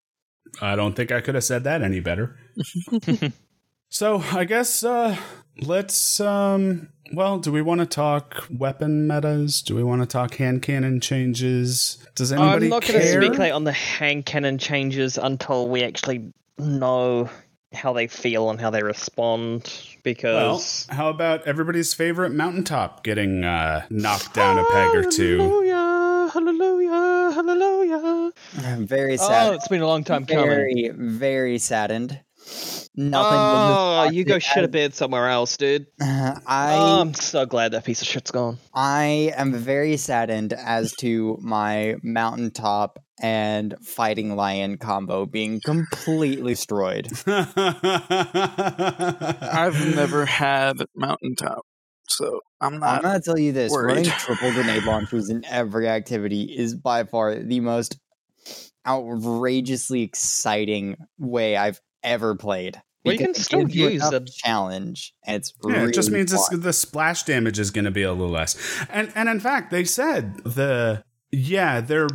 [0.60, 2.36] I don't think I could have said that any better.
[3.88, 5.16] so I guess uh,
[5.60, 6.20] let's.
[6.20, 9.62] Um, well, do we want to talk weapon metas?
[9.62, 11.98] Do we want to talk hand cannon changes?
[12.14, 13.22] Does anybody I'm not going to care?
[13.22, 17.30] speculate on the hand cannon changes until we actually know
[17.72, 19.64] how they feel and how they respond.
[19.64, 25.62] well, Because how about everybody's favorite mountaintop getting uh, knocked down a peg or two?
[26.30, 27.32] Hallelujah!
[27.34, 27.98] Hallelujah!
[27.98, 28.32] Hallelujah!
[28.64, 29.54] I'm very Oh, sad.
[29.54, 30.44] it's been a long time coming.
[30.46, 32.20] very, very saddened.
[32.98, 33.38] Nothing.
[33.38, 35.86] Oh, in this you go box shit a has- bed somewhere else, dude.
[36.00, 38.58] I Oh, I'm so glad that piece of shit's gone.
[38.74, 47.08] I am very saddened as to my mountaintop and fighting lion combo being completely destroyed.
[48.46, 51.64] I've never had mountaintop,
[52.08, 52.86] so I'm not.
[52.88, 53.02] I'm not.
[53.02, 53.96] gonna tell you this: worried.
[53.96, 57.98] running triple grenade launchers in every activity is by far the most
[58.86, 62.80] outrageously exciting way I've ever played.
[63.04, 65.94] Well, you can because it still gives use enough a- challenge, and it's Yeah, it
[65.94, 68.56] just really means it's, the splash damage is going to be a little less.
[68.90, 72.06] And and in fact, they said the yeah, they're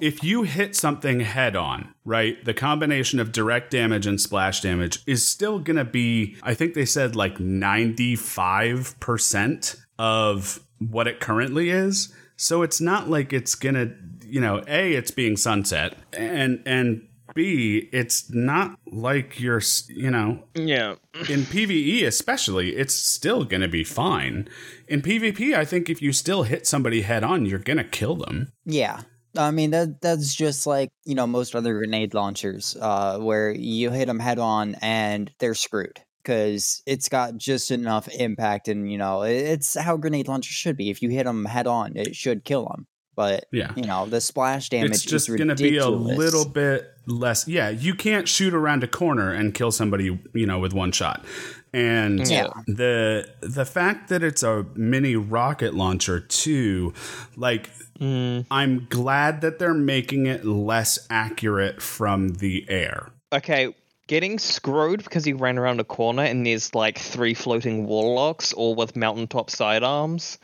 [0.00, 2.42] if you hit something head on, right?
[2.44, 6.74] The combination of direct damage and splash damage is still going to be I think
[6.74, 12.12] they said like 95% of what it currently is.
[12.36, 13.94] So it's not like it's going to,
[14.26, 20.42] you know, A it's being sunset and and B, it's not like you're, you know,
[20.54, 20.96] Yeah.
[21.28, 24.48] in PvE especially, it's still going to be fine.
[24.88, 28.16] In PvP, I think if you still hit somebody head on, you're going to kill
[28.16, 28.50] them.
[28.64, 29.02] Yeah.
[29.38, 33.90] I mean that that's just like you know most other grenade launchers, uh, where you
[33.90, 38.96] hit them head on and they're screwed because it's got just enough impact, and you
[38.96, 40.88] know it's how grenade launchers should be.
[40.88, 42.86] If you hit them head on, it should kill them.
[43.16, 43.72] But Yeah.
[43.74, 47.48] you know the splash damage it's just going to be a little bit less.
[47.48, 51.24] Yeah, you can't shoot around a corner and kill somebody, you know, with one shot.
[51.72, 52.48] And Yeah.
[52.66, 56.92] the the fact that it's a mini rocket launcher too,
[57.36, 58.44] like Mm.
[58.50, 63.08] I'm glad that they're making it less accurate from the air.
[63.32, 63.74] Okay,
[64.06, 68.74] getting screwed because he ran around a corner and there's like three floating warlocks, all
[68.74, 70.36] with mountaintop sidearms.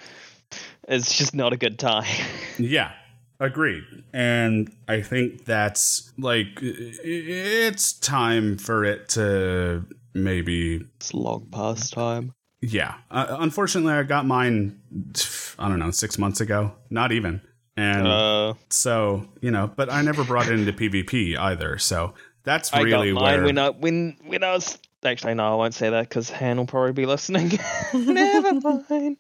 [0.89, 2.05] It's just not a good time.
[2.59, 2.93] Yeah,
[3.41, 3.83] agreed.
[4.13, 12.35] And I think that's like it's time for it to maybe it's long past time.
[12.61, 12.95] yeah.
[13.11, 14.79] Uh, unfortunately, I got mine
[15.59, 17.41] I don't know, 6 months ago, not even.
[17.77, 21.79] And Uh, so, you know, but I never brought it into PvP either.
[21.79, 22.13] So,
[22.45, 25.55] that's I really got mine where when I when when I was actually no, I
[25.57, 27.59] won't say that because Han will probably be listening.
[27.95, 29.17] Never mind.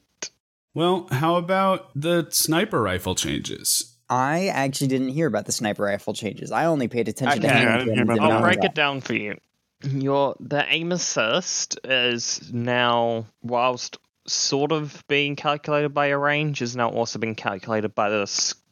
[0.74, 3.96] Well, how about the sniper rifle changes?
[4.08, 6.50] I actually didn't hear about the sniper rifle changes.
[6.52, 8.74] I only paid attention to Yeah, I didn't hear about did I'll know break it
[8.74, 9.38] down for you.
[9.85, 16.76] Your the aim assist is now whilst sort of being calculated by your range is
[16.76, 18.26] now also being calculated by the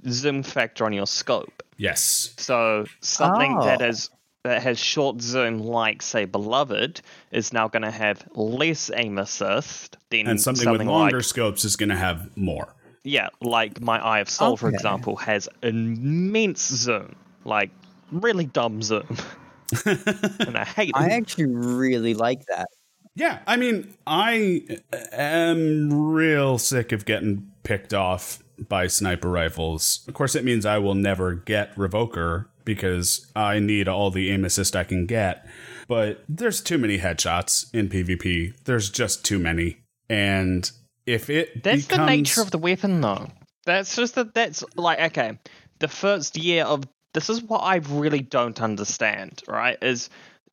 [0.09, 1.63] zoom factor on your scope.
[1.77, 2.35] Yes.
[2.37, 3.87] So something that Oh.
[3.87, 4.11] is
[4.45, 7.01] that has short zoom, like say Beloved,
[7.31, 11.65] is now going to have less aim assist than And something, with longer like scopes
[11.65, 12.75] is going to have more.
[13.05, 17.71] yeah, like my Eye of Sol, for example, has immense zoom, like
[18.11, 19.17] really dumb zoom,
[19.87, 22.69] and I hate it I actually really like that.
[23.15, 24.81] Yeah, I mean, I
[25.13, 30.05] am real sick of getting picked off by sniper rifles.
[30.07, 34.45] Of course, it means I will never get Revoker because I need all the aim
[34.45, 35.45] assist I can get.
[35.89, 38.55] But there's too many headshots in PvP.
[38.65, 39.79] There's just too many.
[40.09, 40.71] And
[41.05, 43.27] if it That's the nature of the weapon, though.
[43.67, 44.35] That's just that.
[44.35, 45.39] That's like okay.
[45.81, 49.43] The first year of this is what I really don't understand.
[49.49, 49.79] Right?
[49.83, 50.11] Is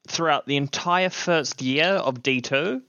[0.08, 2.82] throughout the entire first year of D two,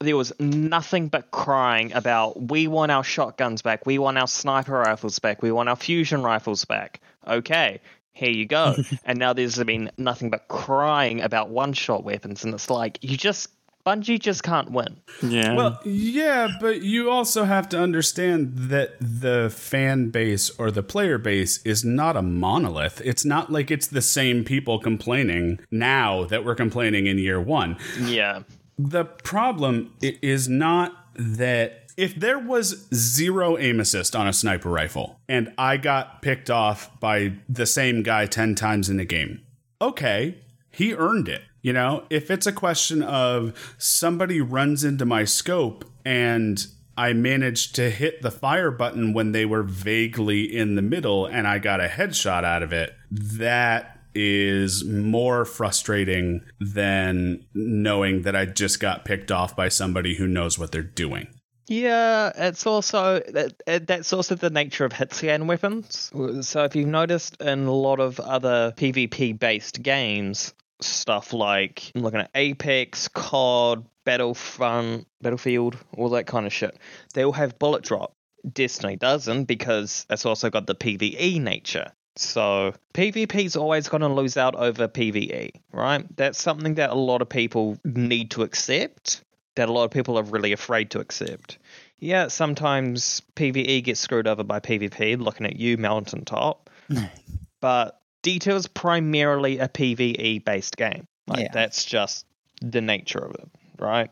[0.00, 4.72] there was nothing but crying about we want our shotguns back, we want our sniper
[4.72, 7.00] rifles back, we want our fusion rifles back.
[7.28, 7.80] Okay,
[8.16, 8.74] here you go.
[9.04, 13.16] and now there's been nothing but crying about one shot weapons, and it's like you
[13.16, 13.50] just
[13.86, 14.96] Bungie just can't win.
[15.22, 15.54] Yeah.
[15.54, 21.18] Well, yeah, but you also have to understand that the fan base or the player
[21.18, 23.00] base is not a monolith.
[23.04, 27.76] It's not like it's the same people complaining now that we're complaining in year one.
[28.00, 28.42] Yeah.
[28.76, 35.20] The problem is not that if there was zero aim assist on a sniper rifle
[35.28, 39.42] and I got picked off by the same guy 10 times in the game,
[39.80, 40.38] okay,
[40.70, 41.42] he earned it.
[41.62, 46.64] You know, if it's a question of somebody runs into my scope and
[46.98, 51.46] I managed to hit the fire button when they were vaguely in the middle and
[51.46, 58.46] I got a headshot out of it, that is more frustrating than knowing that I
[58.46, 61.28] just got picked off by somebody who knows what they're doing.
[61.68, 66.12] Yeah, it's also that that's also the nature of hit scan weapons.
[66.42, 72.02] So if you've noticed in a lot of other PvP based games, stuff like I'm
[72.02, 76.78] looking at Apex, COD, Battlefront, Battlefield, all that kind of shit,
[77.14, 78.12] they all have bullet drop.
[78.52, 81.90] Destiny doesn't because it's also got the PvE nature.
[82.14, 86.06] So PvP's always going to lose out over PvE, right?
[86.16, 89.22] That's something that a lot of people need to accept
[89.56, 91.58] that a lot of people are really afraid to accept.
[91.98, 96.70] Yeah, sometimes PvE gets screwed over by PvP, looking at you, Mountaintop.
[97.60, 101.06] but D2 is primarily a PvE based game.
[101.26, 101.48] Like, Yeah.
[101.52, 102.26] That's just
[102.60, 104.10] the nature of it, right?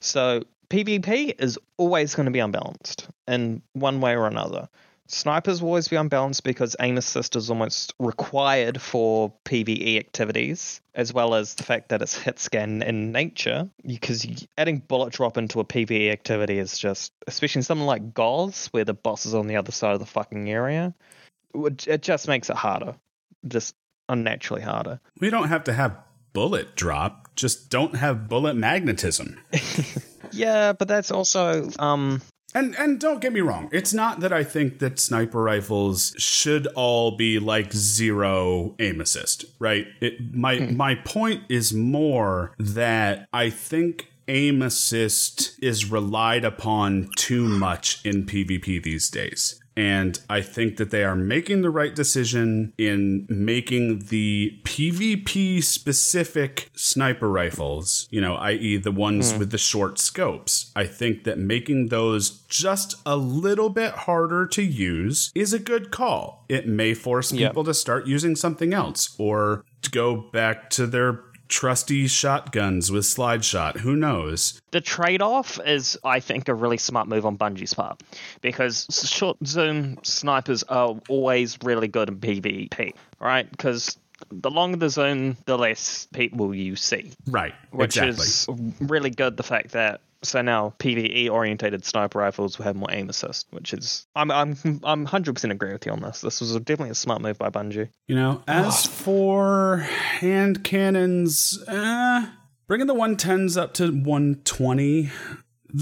[0.00, 4.68] So PvP is always going to be unbalanced in one way or another.
[5.08, 11.12] Snipers will always be unbalanced because aim assist is almost required for PvE activities, as
[11.12, 13.68] well as the fact that it's hit scan in nature.
[13.84, 14.26] Because
[14.58, 18.84] adding bullet drop into a PvE activity is just, especially in something like GoS, where
[18.84, 20.94] the boss is on the other side of the fucking area,
[21.54, 22.96] it it just makes it harder,
[23.46, 23.74] just
[24.08, 25.00] unnaturally harder.
[25.20, 25.96] We don't have to have
[26.32, 29.40] bullet drop, just don't have bullet magnetism.
[30.32, 32.20] Yeah, but that's also um
[32.54, 36.66] And and don't get me wrong, it's not that I think that sniper rifles should
[36.68, 39.86] all be like zero aim assist, right?
[40.00, 40.76] It my hmm.
[40.76, 48.26] my point is more that I think aim assist is relied upon too much in
[48.26, 49.60] PvP these days.
[49.76, 56.70] And I think that they are making the right decision in making the PvP specific
[56.74, 59.38] sniper rifles, you know, i.e., the ones hmm.
[59.38, 60.72] with the short scopes.
[60.74, 65.90] I think that making those just a little bit harder to use is a good
[65.90, 66.44] call.
[66.48, 71.22] It may force people to start using something else or to go back to their
[71.48, 73.78] trusty shotguns with slide shot.
[73.78, 74.60] Who knows?
[74.72, 78.02] the trade-off is i think a really smart move on bungie's part
[78.42, 83.96] because short zoom snipers are always really good in pvp right because
[84.30, 87.54] the longer the zoom the less people you see Right.
[87.70, 88.24] which exactly.
[88.26, 92.88] is really good the fact that So now PVE orientated sniper rifles will have more
[92.90, 96.20] aim assist, which is I'm I'm I'm hundred percent agree with you on this.
[96.20, 97.90] This was definitely a smart move by Bungie.
[98.06, 102.28] You know, as for hand cannons, uh,
[102.66, 105.10] bringing the 110s up to 120,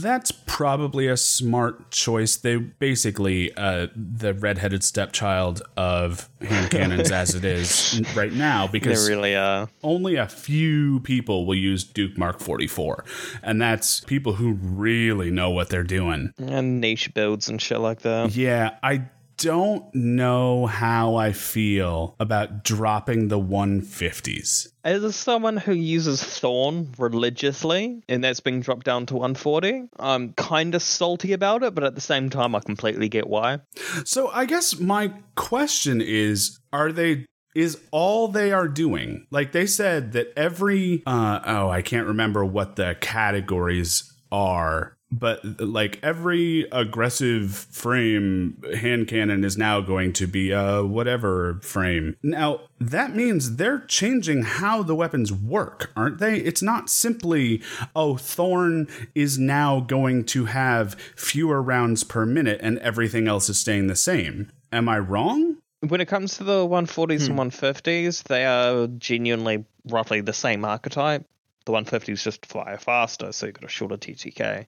[0.00, 2.36] that's probably a smart choice.
[2.36, 8.72] They basically uh, the redheaded stepchild of hand cannons as it is right now They
[8.80, 9.68] because really are.
[9.82, 13.04] only a few people will use Duke Mark 44,
[13.42, 16.32] and that's people who really know what they're doing.
[16.38, 18.34] And niche builds and shit like that.
[18.34, 19.02] Yeah, I
[19.44, 24.68] don't know how I feel about dropping the 150s.
[24.84, 30.74] As someone who uses Thorn religiously, and that's being dropped down to 140, I'm kind
[30.74, 33.58] of salty about it, but at the same time, I completely get why.
[34.06, 39.64] So I guess my question is are they is all they are doing like they
[39.64, 46.66] said that every uh oh I can't remember what the categories are but like every
[46.72, 52.16] aggressive frame hand cannon is now going to be a whatever frame.
[52.22, 56.38] Now, that means they're changing how the weapons work, aren't they?
[56.38, 57.62] It's not simply,
[57.94, 63.58] oh, Thorn is now going to have fewer rounds per minute and everything else is
[63.58, 64.50] staying the same.
[64.72, 65.58] Am I wrong?
[65.86, 67.48] When it comes to the 140s and hmm.
[67.48, 71.26] 150s, they are genuinely roughly the same archetype.
[71.66, 74.66] The 150s just fire faster, so you've got a shorter TTK.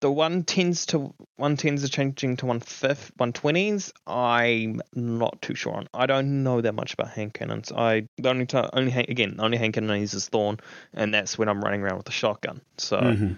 [0.00, 3.92] The 110s to 110s are changing to 150, 120s.
[4.06, 5.88] I'm not too sure on.
[5.92, 7.72] I don't know that much about hand cannons.
[7.72, 10.60] I the only time, only hand, again, the only hand cannon I use is Thorn,
[10.94, 12.62] and that's when I'm running around with a shotgun.
[12.78, 13.34] So mm-hmm.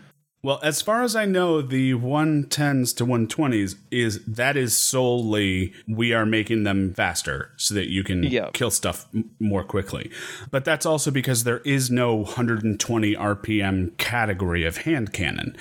[0.49, 6.14] Well, as far as I know, the 110s to 120s is that is solely we
[6.14, 8.49] are making them faster so that you can Yeah.
[8.55, 10.11] kill stuff m- more quickly.
[10.51, 15.55] But that's also because there is no 120 RPM category of hand cannon.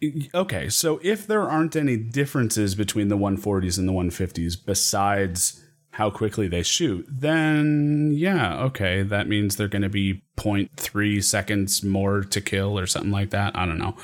[0.00, 5.60] Y- Okay, so if there aren't any differences between the 140s and the 150s besides
[5.92, 11.82] how quickly they shoot, then yeah, okay, that means they're going to be 0.3 seconds
[11.82, 13.56] more to kill or something like that.
[13.56, 13.96] I don't know.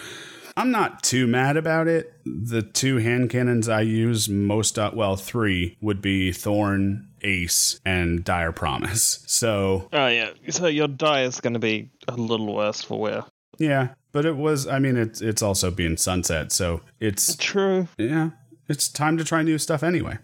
[0.56, 2.12] I'm not too mad about it.
[2.24, 8.24] The two hand cannons I use most, uh, well, three would be Thorn, Ace, and
[8.24, 9.24] Dire Promise.
[9.28, 13.24] So Oh yeah, so your die is going to be a little worse for wear.
[13.58, 14.66] yeah, but it was.
[14.66, 17.86] I mean, it's it's also being sunset, so it's True.
[17.96, 18.30] yeah,
[18.68, 20.18] it's time to try new stuff anyway.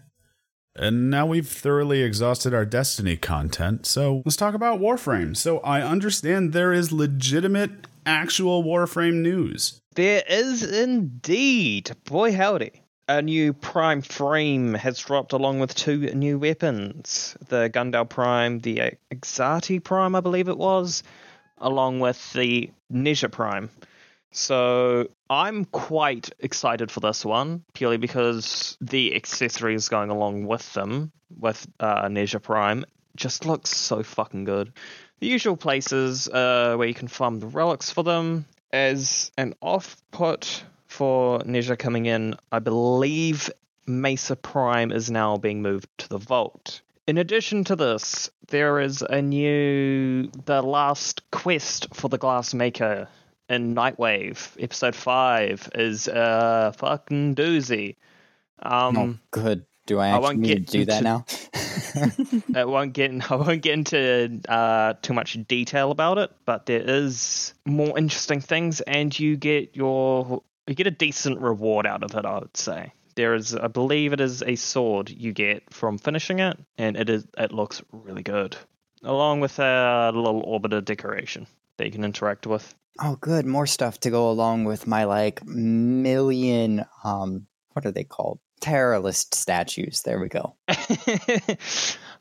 [0.77, 5.35] And now we've thoroughly exhausted our Destiny content, so let's talk about Warframe.
[5.37, 7.71] So I understand there is legitimate,
[8.05, 9.79] actual Warframe news.
[9.95, 12.81] There is indeed, boy howdy.
[13.07, 17.37] A new Prime frame has dropped along with two new weapons.
[17.47, 21.03] The Guandao Prime, the Zakti Prime, I believe it was,
[21.59, 23.69] along with the Nezha Prime.
[24.35, 31.13] So I'm quite excited for this one, purely because the accessories going along with them,
[31.39, 32.83] with uh, Nezha Prime,
[33.15, 34.73] just looks so fucking good.
[35.21, 39.95] The usual places uh, where you can farm the relics for them, as an off
[40.11, 43.49] put for Nezha coming in, I believe
[43.87, 46.81] Mesa Prime is now being moved to the vault.
[47.07, 53.07] In addition to this, there is a new The Last Quest for the Glass Maker
[53.49, 54.51] in Nightwave.
[54.59, 57.95] Episode 5 is a fucking doozy.
[58.61, 59.65] Um, oh, good.
[59.85, 61.25] Do I I actually won't need to get do that now?
[62.59, 66.81] I won't get I won't get into uh, too much detail about it, but there
[66.81, 72.15] is more interesting things, and you get your you get a decent reward out of
[72.15, 72.25] it.
[72.25, 76.39] I would say there is, I believe, it is a sword you get from finishing
[76.39, 78.57] it, and it is it looks really good,
[79.03, 81.45] along with a little orbiter decoration
[81.77, 82.73] that you can interact with.
[82.99, 83.45] Oh, good.
[83.45, 86.85] More stuff to go along with my like million.
[87.03, 88.39] Um, what are they called?
[88.61, 90.01] Terrorist statues.
[90.03, 90.55] There we go.
[90.67, 91.55] uh,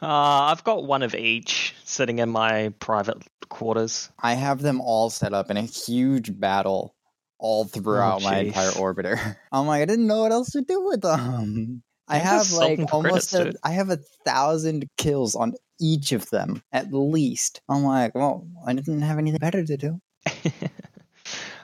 [0.02, 4.10] I've got one of each sitting in my private quarters.
[4.18, 6.94] I have them all set up in a huge battle
[7.38, 9.36] all throughout my entire orbiter.
[9.52, 11.82] I'm like, I didn't know what else to do with them.
[12.08, 13.54] I have like almost a.
[13.64, 17.62] I have a thousand kills on each of them at least.
[17.68, 20.00] I'm like, well, I didn't have anything better to do.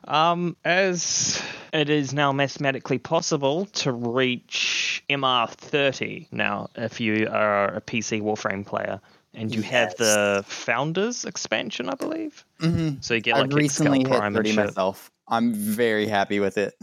[0.09, 1.41] Um, as
[1.73, 8.67] it is now mathematically possible to reach MR30 now, if you are a PC Warframe
[8.67, 9.01] player,
[9.35, 12.45] and you have the Founders expansion, I believe.
[12.59, 15.13] hmm So you get like recently Excel hit Prime 30 myself.
[15.29, 16.75] I'm very happy with it.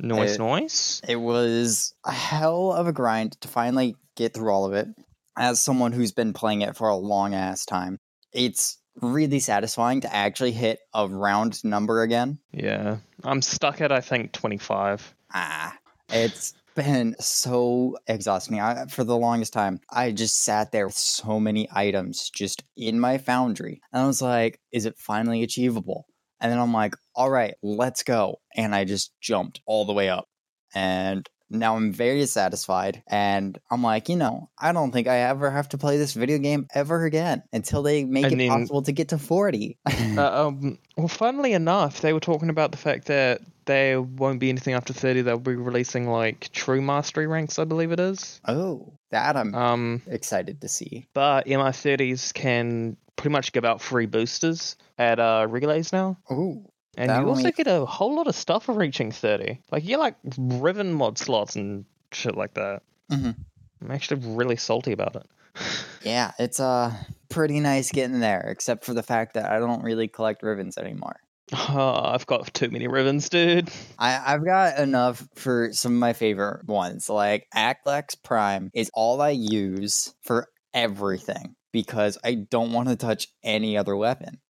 [0.00, 1.02] Noise, It- noise.
[1.06, 4.88] It was a hell of a grind to finally get through all of it.
[5.36, 7.98] As someone who's been playing it for a long ass time,
[8.32, 12.38] it's really satisfying to actually hit a round number again.
[12.52, 15.14] Yeah, I'm stuck at I think 25.
[15.32, 15.76] Ah,
[16.08, 18.60] it's been so exhausting.
[18.60, 22.98] I, for the longest time, I just sat there with so many items just in
[23.00, 23.80] my foundry.
[23.92, 26.06] And I was like, is it finally achievable?
[26.40, 28.40] And then I'm like, all right, let's go.
[28.56, 30.26] And I just jumped all the way up.
[30.74, 33.02] And now I'm very satisfied.
[33.06, 36.38] And I'm like, you know, I don't think I ever have to play this video
[36.38, 39.78] game ever again until they make I it mean- possible to get to 40.
[40.16, 44.48] Uh, um, well, funnily enough, they were talking about the fact that there won't be
[44.50, 45.22] anything after 30.
[45.22, 48.40] They'll be releasing like true mastery ranks, I believe it is.
[48.46, 51.06] oh, that I'm Um, excited to see.
[51.14, 56.18] but MI30s can pretty much give out free boosters at uh, relays now.
[56.32, 56.64] Ooh.
[56.96, 59.60] And That you also only- get a whole lot of stuff for reaching 30.
[59.70, 62.82] Like, you get like Riven mod slots and shit like that.
[63.10, 63.34] Mhm.
[63.82, 65.26] I'm actually really salty about it.
[66.04, 66.92] Yeah, it's uh
[67.30, 71.16] pretty nice getting there, except for the fact that I don't really collect Rivens anymore.
[71.52, 73.70] Oh, I've got too many Rivens, dude.
[73.98, 77.08] I, I've got enough for some of my favorite ones.
[77.08, 83.28] Like Aklex Prime is all I use for everything because I don't want to touch
[83.42, 84.40] any other weapon.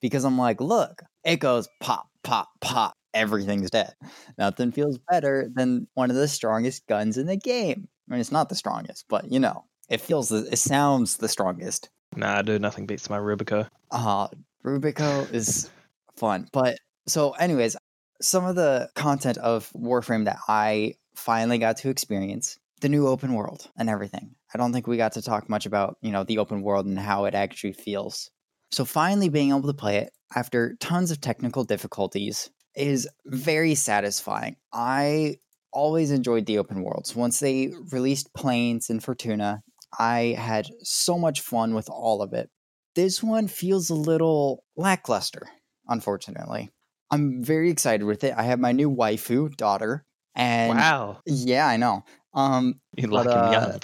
[0.00, 2.94] Because I'm like, look, it goes pop, pop, pop.
[3.14, 3.94] Everything's dead.
[4.36, 7.88] Nothing feels better than one of the strongest guns in the game.
[8.08, 11.28] I mean, it's not the strongest, but you know, it feels, the, it sounds the
[11.28, 11.88] strongest.
[12.16, 13.68] Nah, dude, nothing beats my Rubico.
[13.90, 14.28] Uh,
[14.64, 15.70] Rubico is
[16.16, 16.48] fun.
[16.52, 17.76] But so, anyways,
[18.20, 23.34] some of the content of Warframe that I finally got to experience, the new open
[23.34, 24.34] world and everything.
[24.54, 26.98] I don't think we got to talk much about, you know, the open world and
[26.98, 28.30] how it actually feels.
[28.70, 34.56] So finally being able to play it after tons of technical difficulties is very satisfying.
[34.72, 35.36] I
[35.72, 37.16] always enjoyed the open worlds.
[37.16, 39.62] Once they released Plains and Fortuna,
[39.98, 42.50] I had so much fun with all of it.
[42.94, 45.48] This one feels a little lackluster,
[45.86, 46.70] unfortunately.
[47.10, 48.34] I'm very excited with it.
[48.36, 50.04] I have my new waifu daughter,
[50.34, 51.20] and wow.
[51.26, 52.04] yeah, I know.
[52.34, 53.78] Um, You're but, uh.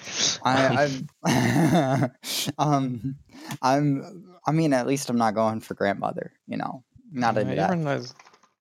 [0.44, 0.90] I,
[1.24, 2.10] I've,
[2.58, 3.16] um,
[3.62, 4.30] I'm.
[4.46, 6.32] I mean, at least I'm not going for grandmother.
[6.46, 7.70] You know, not into that.
[7.70, 8.14] Everyone knows.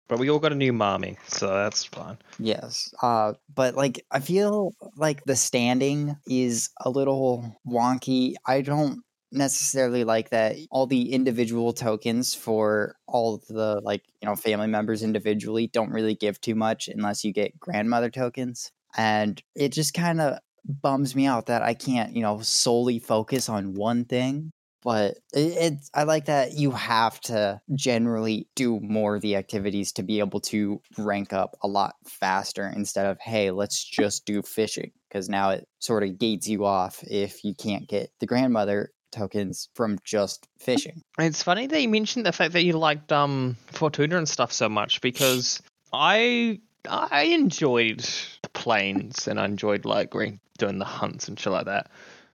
[0.08, 2.18] But we all got a new mommy, so that's fine.
[2.38, 2.94] Yes.
[3.02, 8.34] Uh, but like, I feel like the standing is a little wonky.
[8.46, 9.02] I don't
[9.32, 15.02] necessarily like that all the individual tokens for all the like you know family members
[15.02, 20.20] individually don't really give too much unless you get grandmother tokens and it just kind
[20.20, 24.50] of bums me out that i can't you know solely focus on one thing
[24.82, 29.92] but it, it i like that you have to generally do more of the activities
[29.92, 34.42] to be able to rank up a lot faster instead of hey let's just do
[34.42, 38.90] fishing because now it sort of gates you off if you can't get the grandmother
[39.12, 41.02] tokens from just fishing.
[41.18, 44.68] It's funny that you mentioned the fact that you liked um Fortuna and stuff so
[44.68, 48.00] much because I I enjoyed
[48.42, 51.90] the plains and I enjoyed like doing the hunts and shit like that.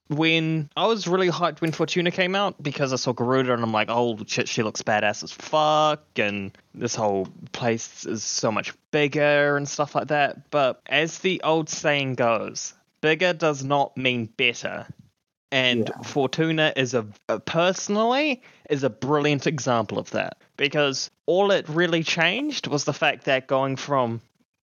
[0.08, 3.72] When I was really hyped when Fortuna came out because I saw Garuda and I'm
[3.72, 8.74] like, oh shit, she looks badass as fuck, and this whole place is so much
[8.90, 10.50] bigger and stuff like that.
[10.50, 14.86] But as the old saying goes, bigger does not mean better.
[15.50, 16.02] And Yeah.
[16.02, 22.02] Fortuna is a, a personally is a brilliant example of that because all it really
[22.02, 24.20] changed was the fact that going from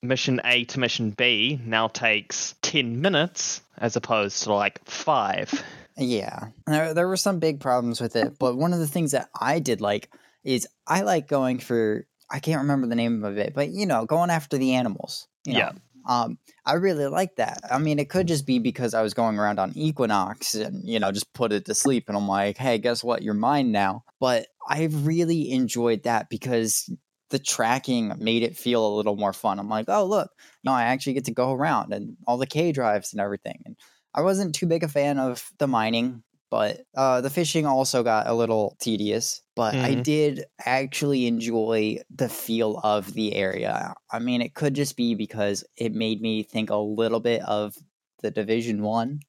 [0.03, 5.63] mission A to mission B now takes 10 minutes as opposed to like 5.
[5.97, 9.29] Yeah, there, there were some big problems with it, but one of the things that
[9.39, 10.11] I did like
[10.45, 14.07] is I like going for I can't remember the name of it, but you know,
[14.07, 15.29] going after the animals.
[15.45, 15.59] You know?
[15.59, 15.73] Yeah.
[16.09, 17.61] Um, I really like that.
[17.71, 20.99] I mean, it could just be because I was going around on Equinox and you
[20.99, 23.23] know just put it to sleep, and I'm like, hey, guess what?
[23.23, 24.05] You're mine now.
[24.19, 26.89] But I really enjoyed that because
[27.33, 29.59] the tracking made it feel a little more fun.
[29.59, 30.31] I'm like, oh look,
[30.65, 33.63] no, I actually get to go around and all the K drives and everything.
[33.67, 33.77] And
[34.15, 38.29] I wasn't too big a fan of the mining, but uh, the fishing also got
[38.29, 39.43] a little tedious.
[39.57, 40.05] But I Mhm.
[40.05, 43.95] did actually enjoy the feel of the area.
[44.13, 47.75] I mean, it could just be because it made me think a little bit of
[48.23, 49.21] the Division One,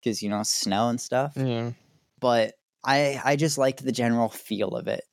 [0.00, 1.36] because you know snow and stuff.
[1.36, 1.72] Yeah.
[2.20, 5.04] But I I just liked the general feel of it,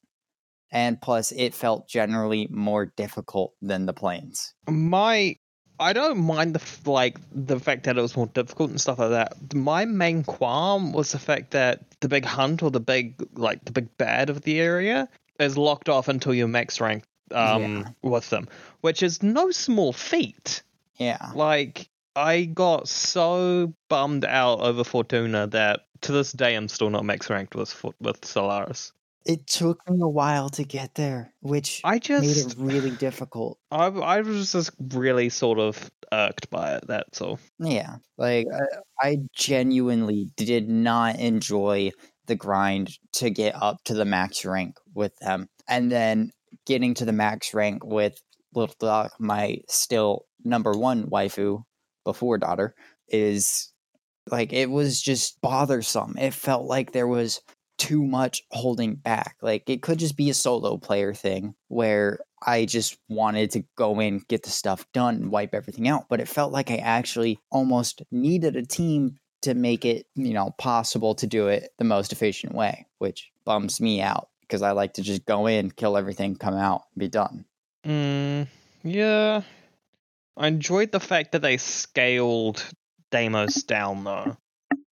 [0.72, 4.54] and plus it felt generally more difficult than the plains.
[4.68, 5.38] My
[5.80, 9.12] I don't mind the like the fact that it was more difficult and stuff like
[9.12, 9.54] that.
[9.54, 13.72] My main qualm was the fact that the big hunt or the big like the
[13.72, 15.08] big bad of the area
[15.40, 18.50] is locked off until you're max rank um with them,
[18.82, 20.64] which is no small feat.
[20.98, 21.32] Yeah.
[21.34, 27.06] Like I got so bummed out over Fortuna that to this day I'm still not
[27.06, 28.92] max ranked with with Solaris.
[29.30, 33.60] It took me a while to get there, which I just made it really difficult.
[33.70, 36.86] I, I was just really sort of irked by it.
[36.88, 37.40] That's all.
[37.60, 38.48] Yeah, like
[39.00, 41.92] I, I genuinely did not enjoy
[42.26, 46.32] the grind to get up to the max rank with them, and then
[46.66, 48.20] getting to the max rank with
[48.56, 51.62] Little Duck, my still number one waifu
[52.04, 52.74] before daughter,
[53.08, 53.72] is
[54.32, 56.16] like it was just bothersome.
[56.18, 57.42] It felt like there was
[57.80, 59.38] too much holding back.
[59.42, 64.00] Like it could just be a solo player thing where I just wanted to go
[64.00, 66.06] in, get the stuff done, wipe everything out.
[66.10, 70.54] But it felt like I actually almost needed a team to make it, you know,
[70.58, 74.94] possible to do it the most efficient way, which bums me out because I like
[74.94, 77.46] to just go in, kill everything, come out, be done.
[77.86, 78.48] Mm,
[78.84, 79.42] yeah.
[80.36, 82.64] I enjoyed the fact that they scaled
[83.12, 84.38] Deimos down though.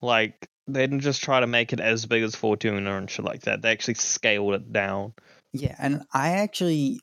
[0.02, 3.41] Like they didn't just try to make it as big as Fortuna and shit like
[3.41, 3.61] that.
[3.61, 5.13] They actually scaled it down.
[5.53, 6.99] Yeah, and I actually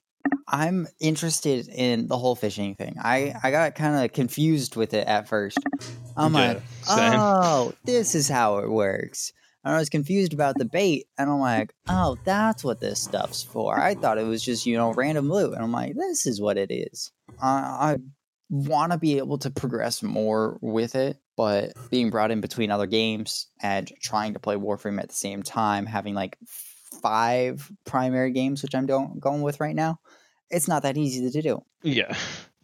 [0.49, 2.97] I'm interested in the whole fishing thing.
[3.03, 5.59] I I got kind of confused with it at first.
[6.17, 7.19] I'm Yeah, like, same.
[7.21, 9.33] oh, this is how it works.
[9.65, 13.43] And I was confused about the bait, and I'm like, oh, that's what this stuff's
[13.43, 13.81] for.
[13.81, 16.59] I thought it was just you know random loot, and I'm like, this is what
[16.59, 17.11] it is.
[17.41, 17.97] I, I
[18.51, 22.87] want to be able to progress more with it, but being brought in between other
[22.87, 26.37] games and trying to play Warframe at the same time, having like
[27.03, 29.99] five primary games, which I'm do- going with right now,
[30.51, 31.63] it's not that easy to do.
[31.83, 32.17] Yeah.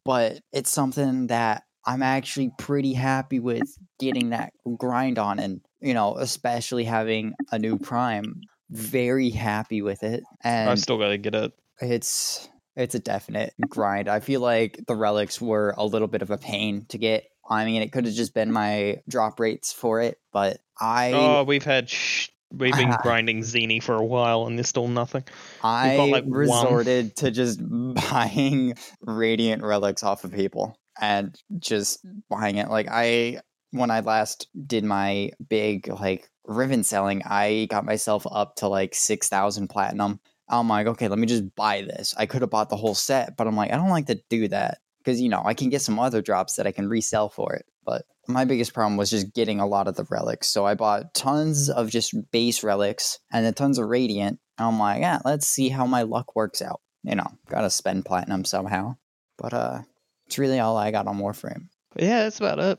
[0.04, 5.94] But it's something that I'm actually pretty happy with getting that grind on, and you
[5.94, 8.40] know, especially having a new Prime.
[8.70, 11.52] Very happy with it, and I still gotta get it.
[11.80, 14.08] it's it's a definite grind.
[14.08, 17.24] I feel like the relics were a little bit of a pain to get.
[17.50, 21.42] I mean, it could have just been my drop rates for it, but I Oh,
[21.42, 25.24] we've had sh- we've been grinding Xini for a while and there's still nothing.
[25.62, 26.32] I like, one.
[26.32, 27.60] resorted to just
[28.10, 32.70] buying radiant relics off of people and just buying it.
[32.70, 33.40] Like I
[33.72, 38.94] when I last did my big like Riven selling, I got myself up to like
[38.94, 40.20] six thousand platinum.
[40.48, 42.14] I'm like, okay, let me just buy this.
[42.16, 44.48] I could have bought the whole set, but I'm like, I don't like to do
[44.48, 47.54] that because you know I can get some other drops that I can resell for
[47.54, 47.66] it.
[47.84, 50.48] But my biggest problem was just getting a lot of the relics.
[50.48, 54.38] So I bought tons of just base relics and then tons of radiant.
[54.58, 56.80] And I'm like, yeah, let's see how my luck works out.
[57.02, 58.96] You know, gotta spend platinum somehow.
[59.38, 59.80] But uh
[60.26, 61.68] it's really all I got on Warframe.
[61.96, 62.78] Yeah, that's about it.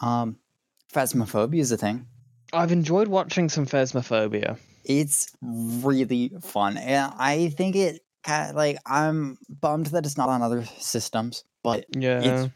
[0.00, 0.38] Um
[0.92, 2.06] Phasmophobia is a thing.
[2.52, 4.58] I've enjoyed watching some Phasmophobia.
[4.84, 6.76] It's really fun.
[6.76, 11.44] And I think it kind of like I'm bummed that it's not on other systems,
[11.62, 12.20] but Yeah.
[12.20, 12.48] it's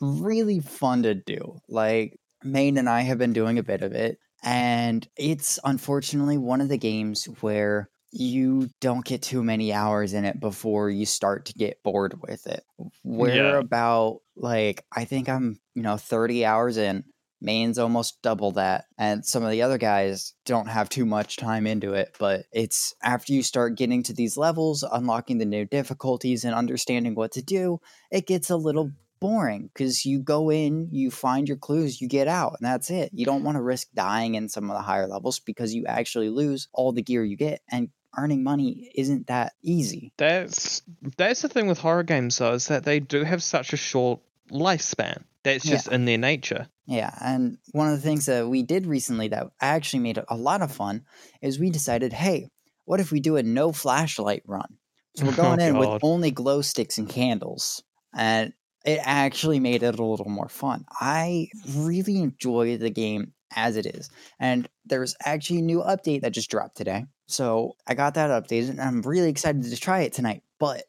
[0.00, 1.58] really fun to do.
[1.68, 6.60] Like Maine and I have been doing a bit of it, and it's unfortunately one
[6.60, 11.46] of the games where you don't get too many hours in it before you start
[11.46, 12.64] to get bored with it.
[13.02, 13.58] We're Yeah.
[13.58, 17.04] about like I think I'm, you know, 30 hours in.
[17.44, 18.86] Maine's almost double that.
[18.98, 22.16] And some of the other guys don't have too much time into it.
[22.18, 27.14] But it's after you start getting to these levels, unlocking the new difficulties and understanding
[27.14, 27.80] what to do,
[28.10, 28.90] it gets a little
[29.20, 33.10] boring because you go in, you find your clues, you get out, and that's it.
[33.14, 36.30] You don't want to risk dying in some of the higher levels because you actually
[36.30, 37.62] lose all the gear you get.
[37.70, 40.12] And earning money isn't that easy.
[40.16, 40.82] That's
[41.16, 44.20] that's the thing with horror games though, is that they do have such a short
[44.50, 45.24] lifespan.
[45.44, 46.68] That's just in their nature.
[46.86, 50.36] Yeah, and one of the things that we did recently that actually made it a
[50.36, 51.04] lot of fun
[51.40, 52.48] is we decided, hey,
[52.84, 54.78] what if we do a no flashlight run?
[55.16, 57.82] So we're Oh, going in with only glow sticks and candles,
[58.14, 58.52] and
[58.84, 60.84] it actually made it a little more fun.
[61.00, 66.32] I really enjoy the game as it is, and there's actually a new update that
[66.32, 67.04] just dropped today.
[67.28, 70.42] So I got that updated, and I'm really excited to try it tonight.
[70.58, 70.84] But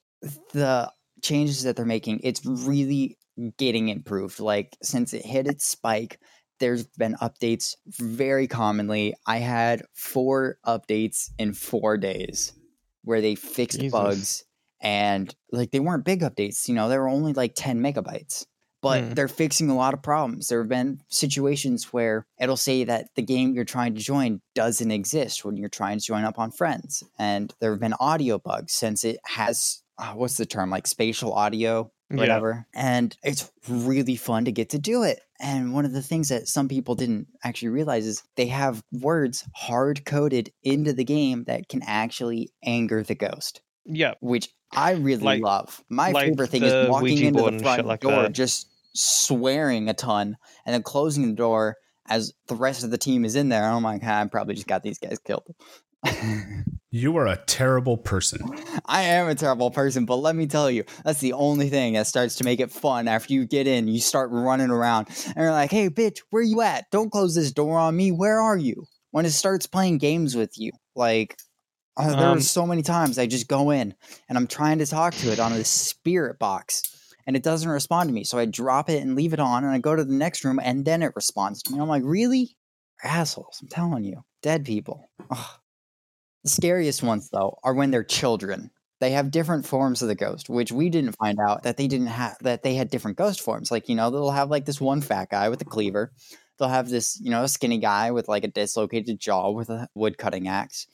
[0.53, 0.91] the
[1.21, 3.17] changes that they're making, it's really
[3.57, 4.39] getting improved.
[4.39, 6.19] Like since it hit its spike,
[6.59, 9.13] there's been updates very commonly.
[9.25, 12.53] I had four updates in four days
[13.03, 13.91] where they fixed Jesus.
[13.91, 14.43] bugs
[14.81, 18.45] and like they weren't big updates, you know, they were only like 10 megabytes.
[18.81, 19.13] But Hmm.
[19.15, 20.47] they're fixing a lot of problems.
[20.47, 24.91] There have been situations where it'll say that the game you're trying to join doesn't
[24.91, 27.03] exist when you're trying to join up on friends.
[27.17, 31.33] And there have been audio bugs since it has, uh, what's the term, like spatial
[31.33, 32.17] audio Yeah.
[32.17, 32.67] whatever.
[32.73, 35.19] And it's really fun to get to do it.
[35.39, 39.43] And one of the things that some people didn't actually realize is they have words
[39.55, 44.13] hard coded into the game that can actually anger the ghost, Yeah.
[44.21, 45.83] which I really Like- love.
[45.89, 48.33] My like favorite thing is walking Ouija into the front like door, that.
[48.33, 51.75] just swearing a ton, and then closing the door
[52.07, 53.63] as the rest of the team is in there.
[53.67, 55.47] I'm like, "Ah, I probably just got these guys killed.
[56.91, 58.39] You are a terrible person.
[58.85, 62.07] I am a terrible person, but let me tell you, that's the only thing that
[62.07, 63.09] starts to make it fun.
[63.09, 66.61] After you get in, you start running around and you're like, hey, bitch, where you
[66.61, 66.85] at?
[66.91, 68.13] Don't close this door on me.
[68.13, 68.85] Where are you?
[69.11, 71.35] When it starts playing games with you, like,
[71.97, 73.93] uh, there Um, are so many times I just go in
[74.29, 76.81] and I'm trying to talk to it on a spirit box
[77.27, 78.23] and it doesn't respond to me.
[78.23, 80.61] So I drop it and leave it on and I go to the next room
[80.63, 81.79] and then it responds to me.
[81.79, 82.55] I'm like, really?
[83.03, 83.59] Assholes.
[83.61, 84.23] I'm telling you.
[84.41, 85.09] Dead people.
[85.29, 85.59] Ugh.
[86.45, 88.71] The scariest ones, though, are when they're children.
[89.01, 92.07] They have different forms of the ghost, which we didn't find out that they didn't
[92.07, 93.71] have, that they had different ghost forms.
[93.71, 96.13] Like, you know, they'll have like this one fat guy with a cleaver.
[96.59, 99.89] They'll have this, you know, a skinny guy with like a dislocated jaw with a
[99.95, 100.87] wood cutting axe.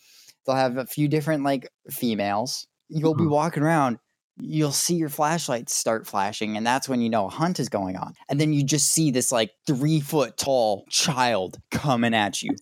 [0.46, 2.68] They'll have a few different like females.
[2.90, 3.30] You'll be Mhm.
[3.30, 4.00] walking around,
[4.44, 7.96] you'll see your flashlights start flashing, and that's when you know a hunt is going
[7.96, 8.14] on.
[8.28, 12.56] And then you just see this like three foot tall child coming at you.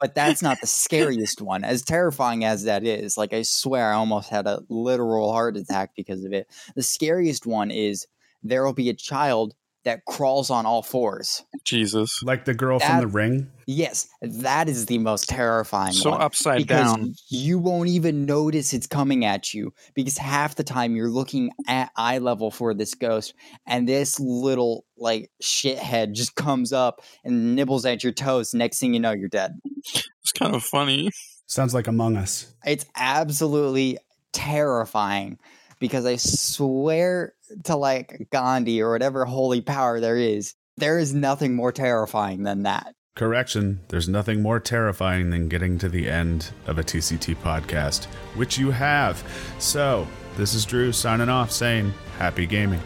[0.00, 1.64] but that's not the scariest one.
[1.64, 5.90] As terrifying as that is, like I swear I almost had a literal heart attack
[5.96, 6.46] because of it.
[6.76, 8.06] The scariest one is
[8.42, 9.54] there will be a child
[9.84, 11.42] that crawls on all fours.
[11.64, 12.22] Jesus.
[12.22, 13.50] Like the girl That- from the ring.
[13.66, 16.20] Yes, that is the most terrifying So one.
[16.20, 17.14] upside because down.
[17.28, 21.90] you won't even notice it's coming at you because half the time you're looking at
[21.96, 23.32] eye level for this ghost
[23.68, 28.92] and this little like shithead just comes up and nibbles at your toes next thing
[28.92, 29.52] you know you're dead
[30.22, 31.10] It's kind of funny.
[31.46, 32.52] Sounds like Among Us.
[32.66, 33.98] it's absolutely
[34.32, 35.38] terrifying
[35.78, 37.34] because i swear
[37.64, 42.62] to like gandhi or whatever holy power there is there is nothing more terrifying than
[42.62, 48.06] that Correction, there's nothing more terrifying than getting to the end of a TCT podcast,
[48.34, 49.22] which you have.
[49.58, 52.80] So, this is Drew signing off saying happy gaming.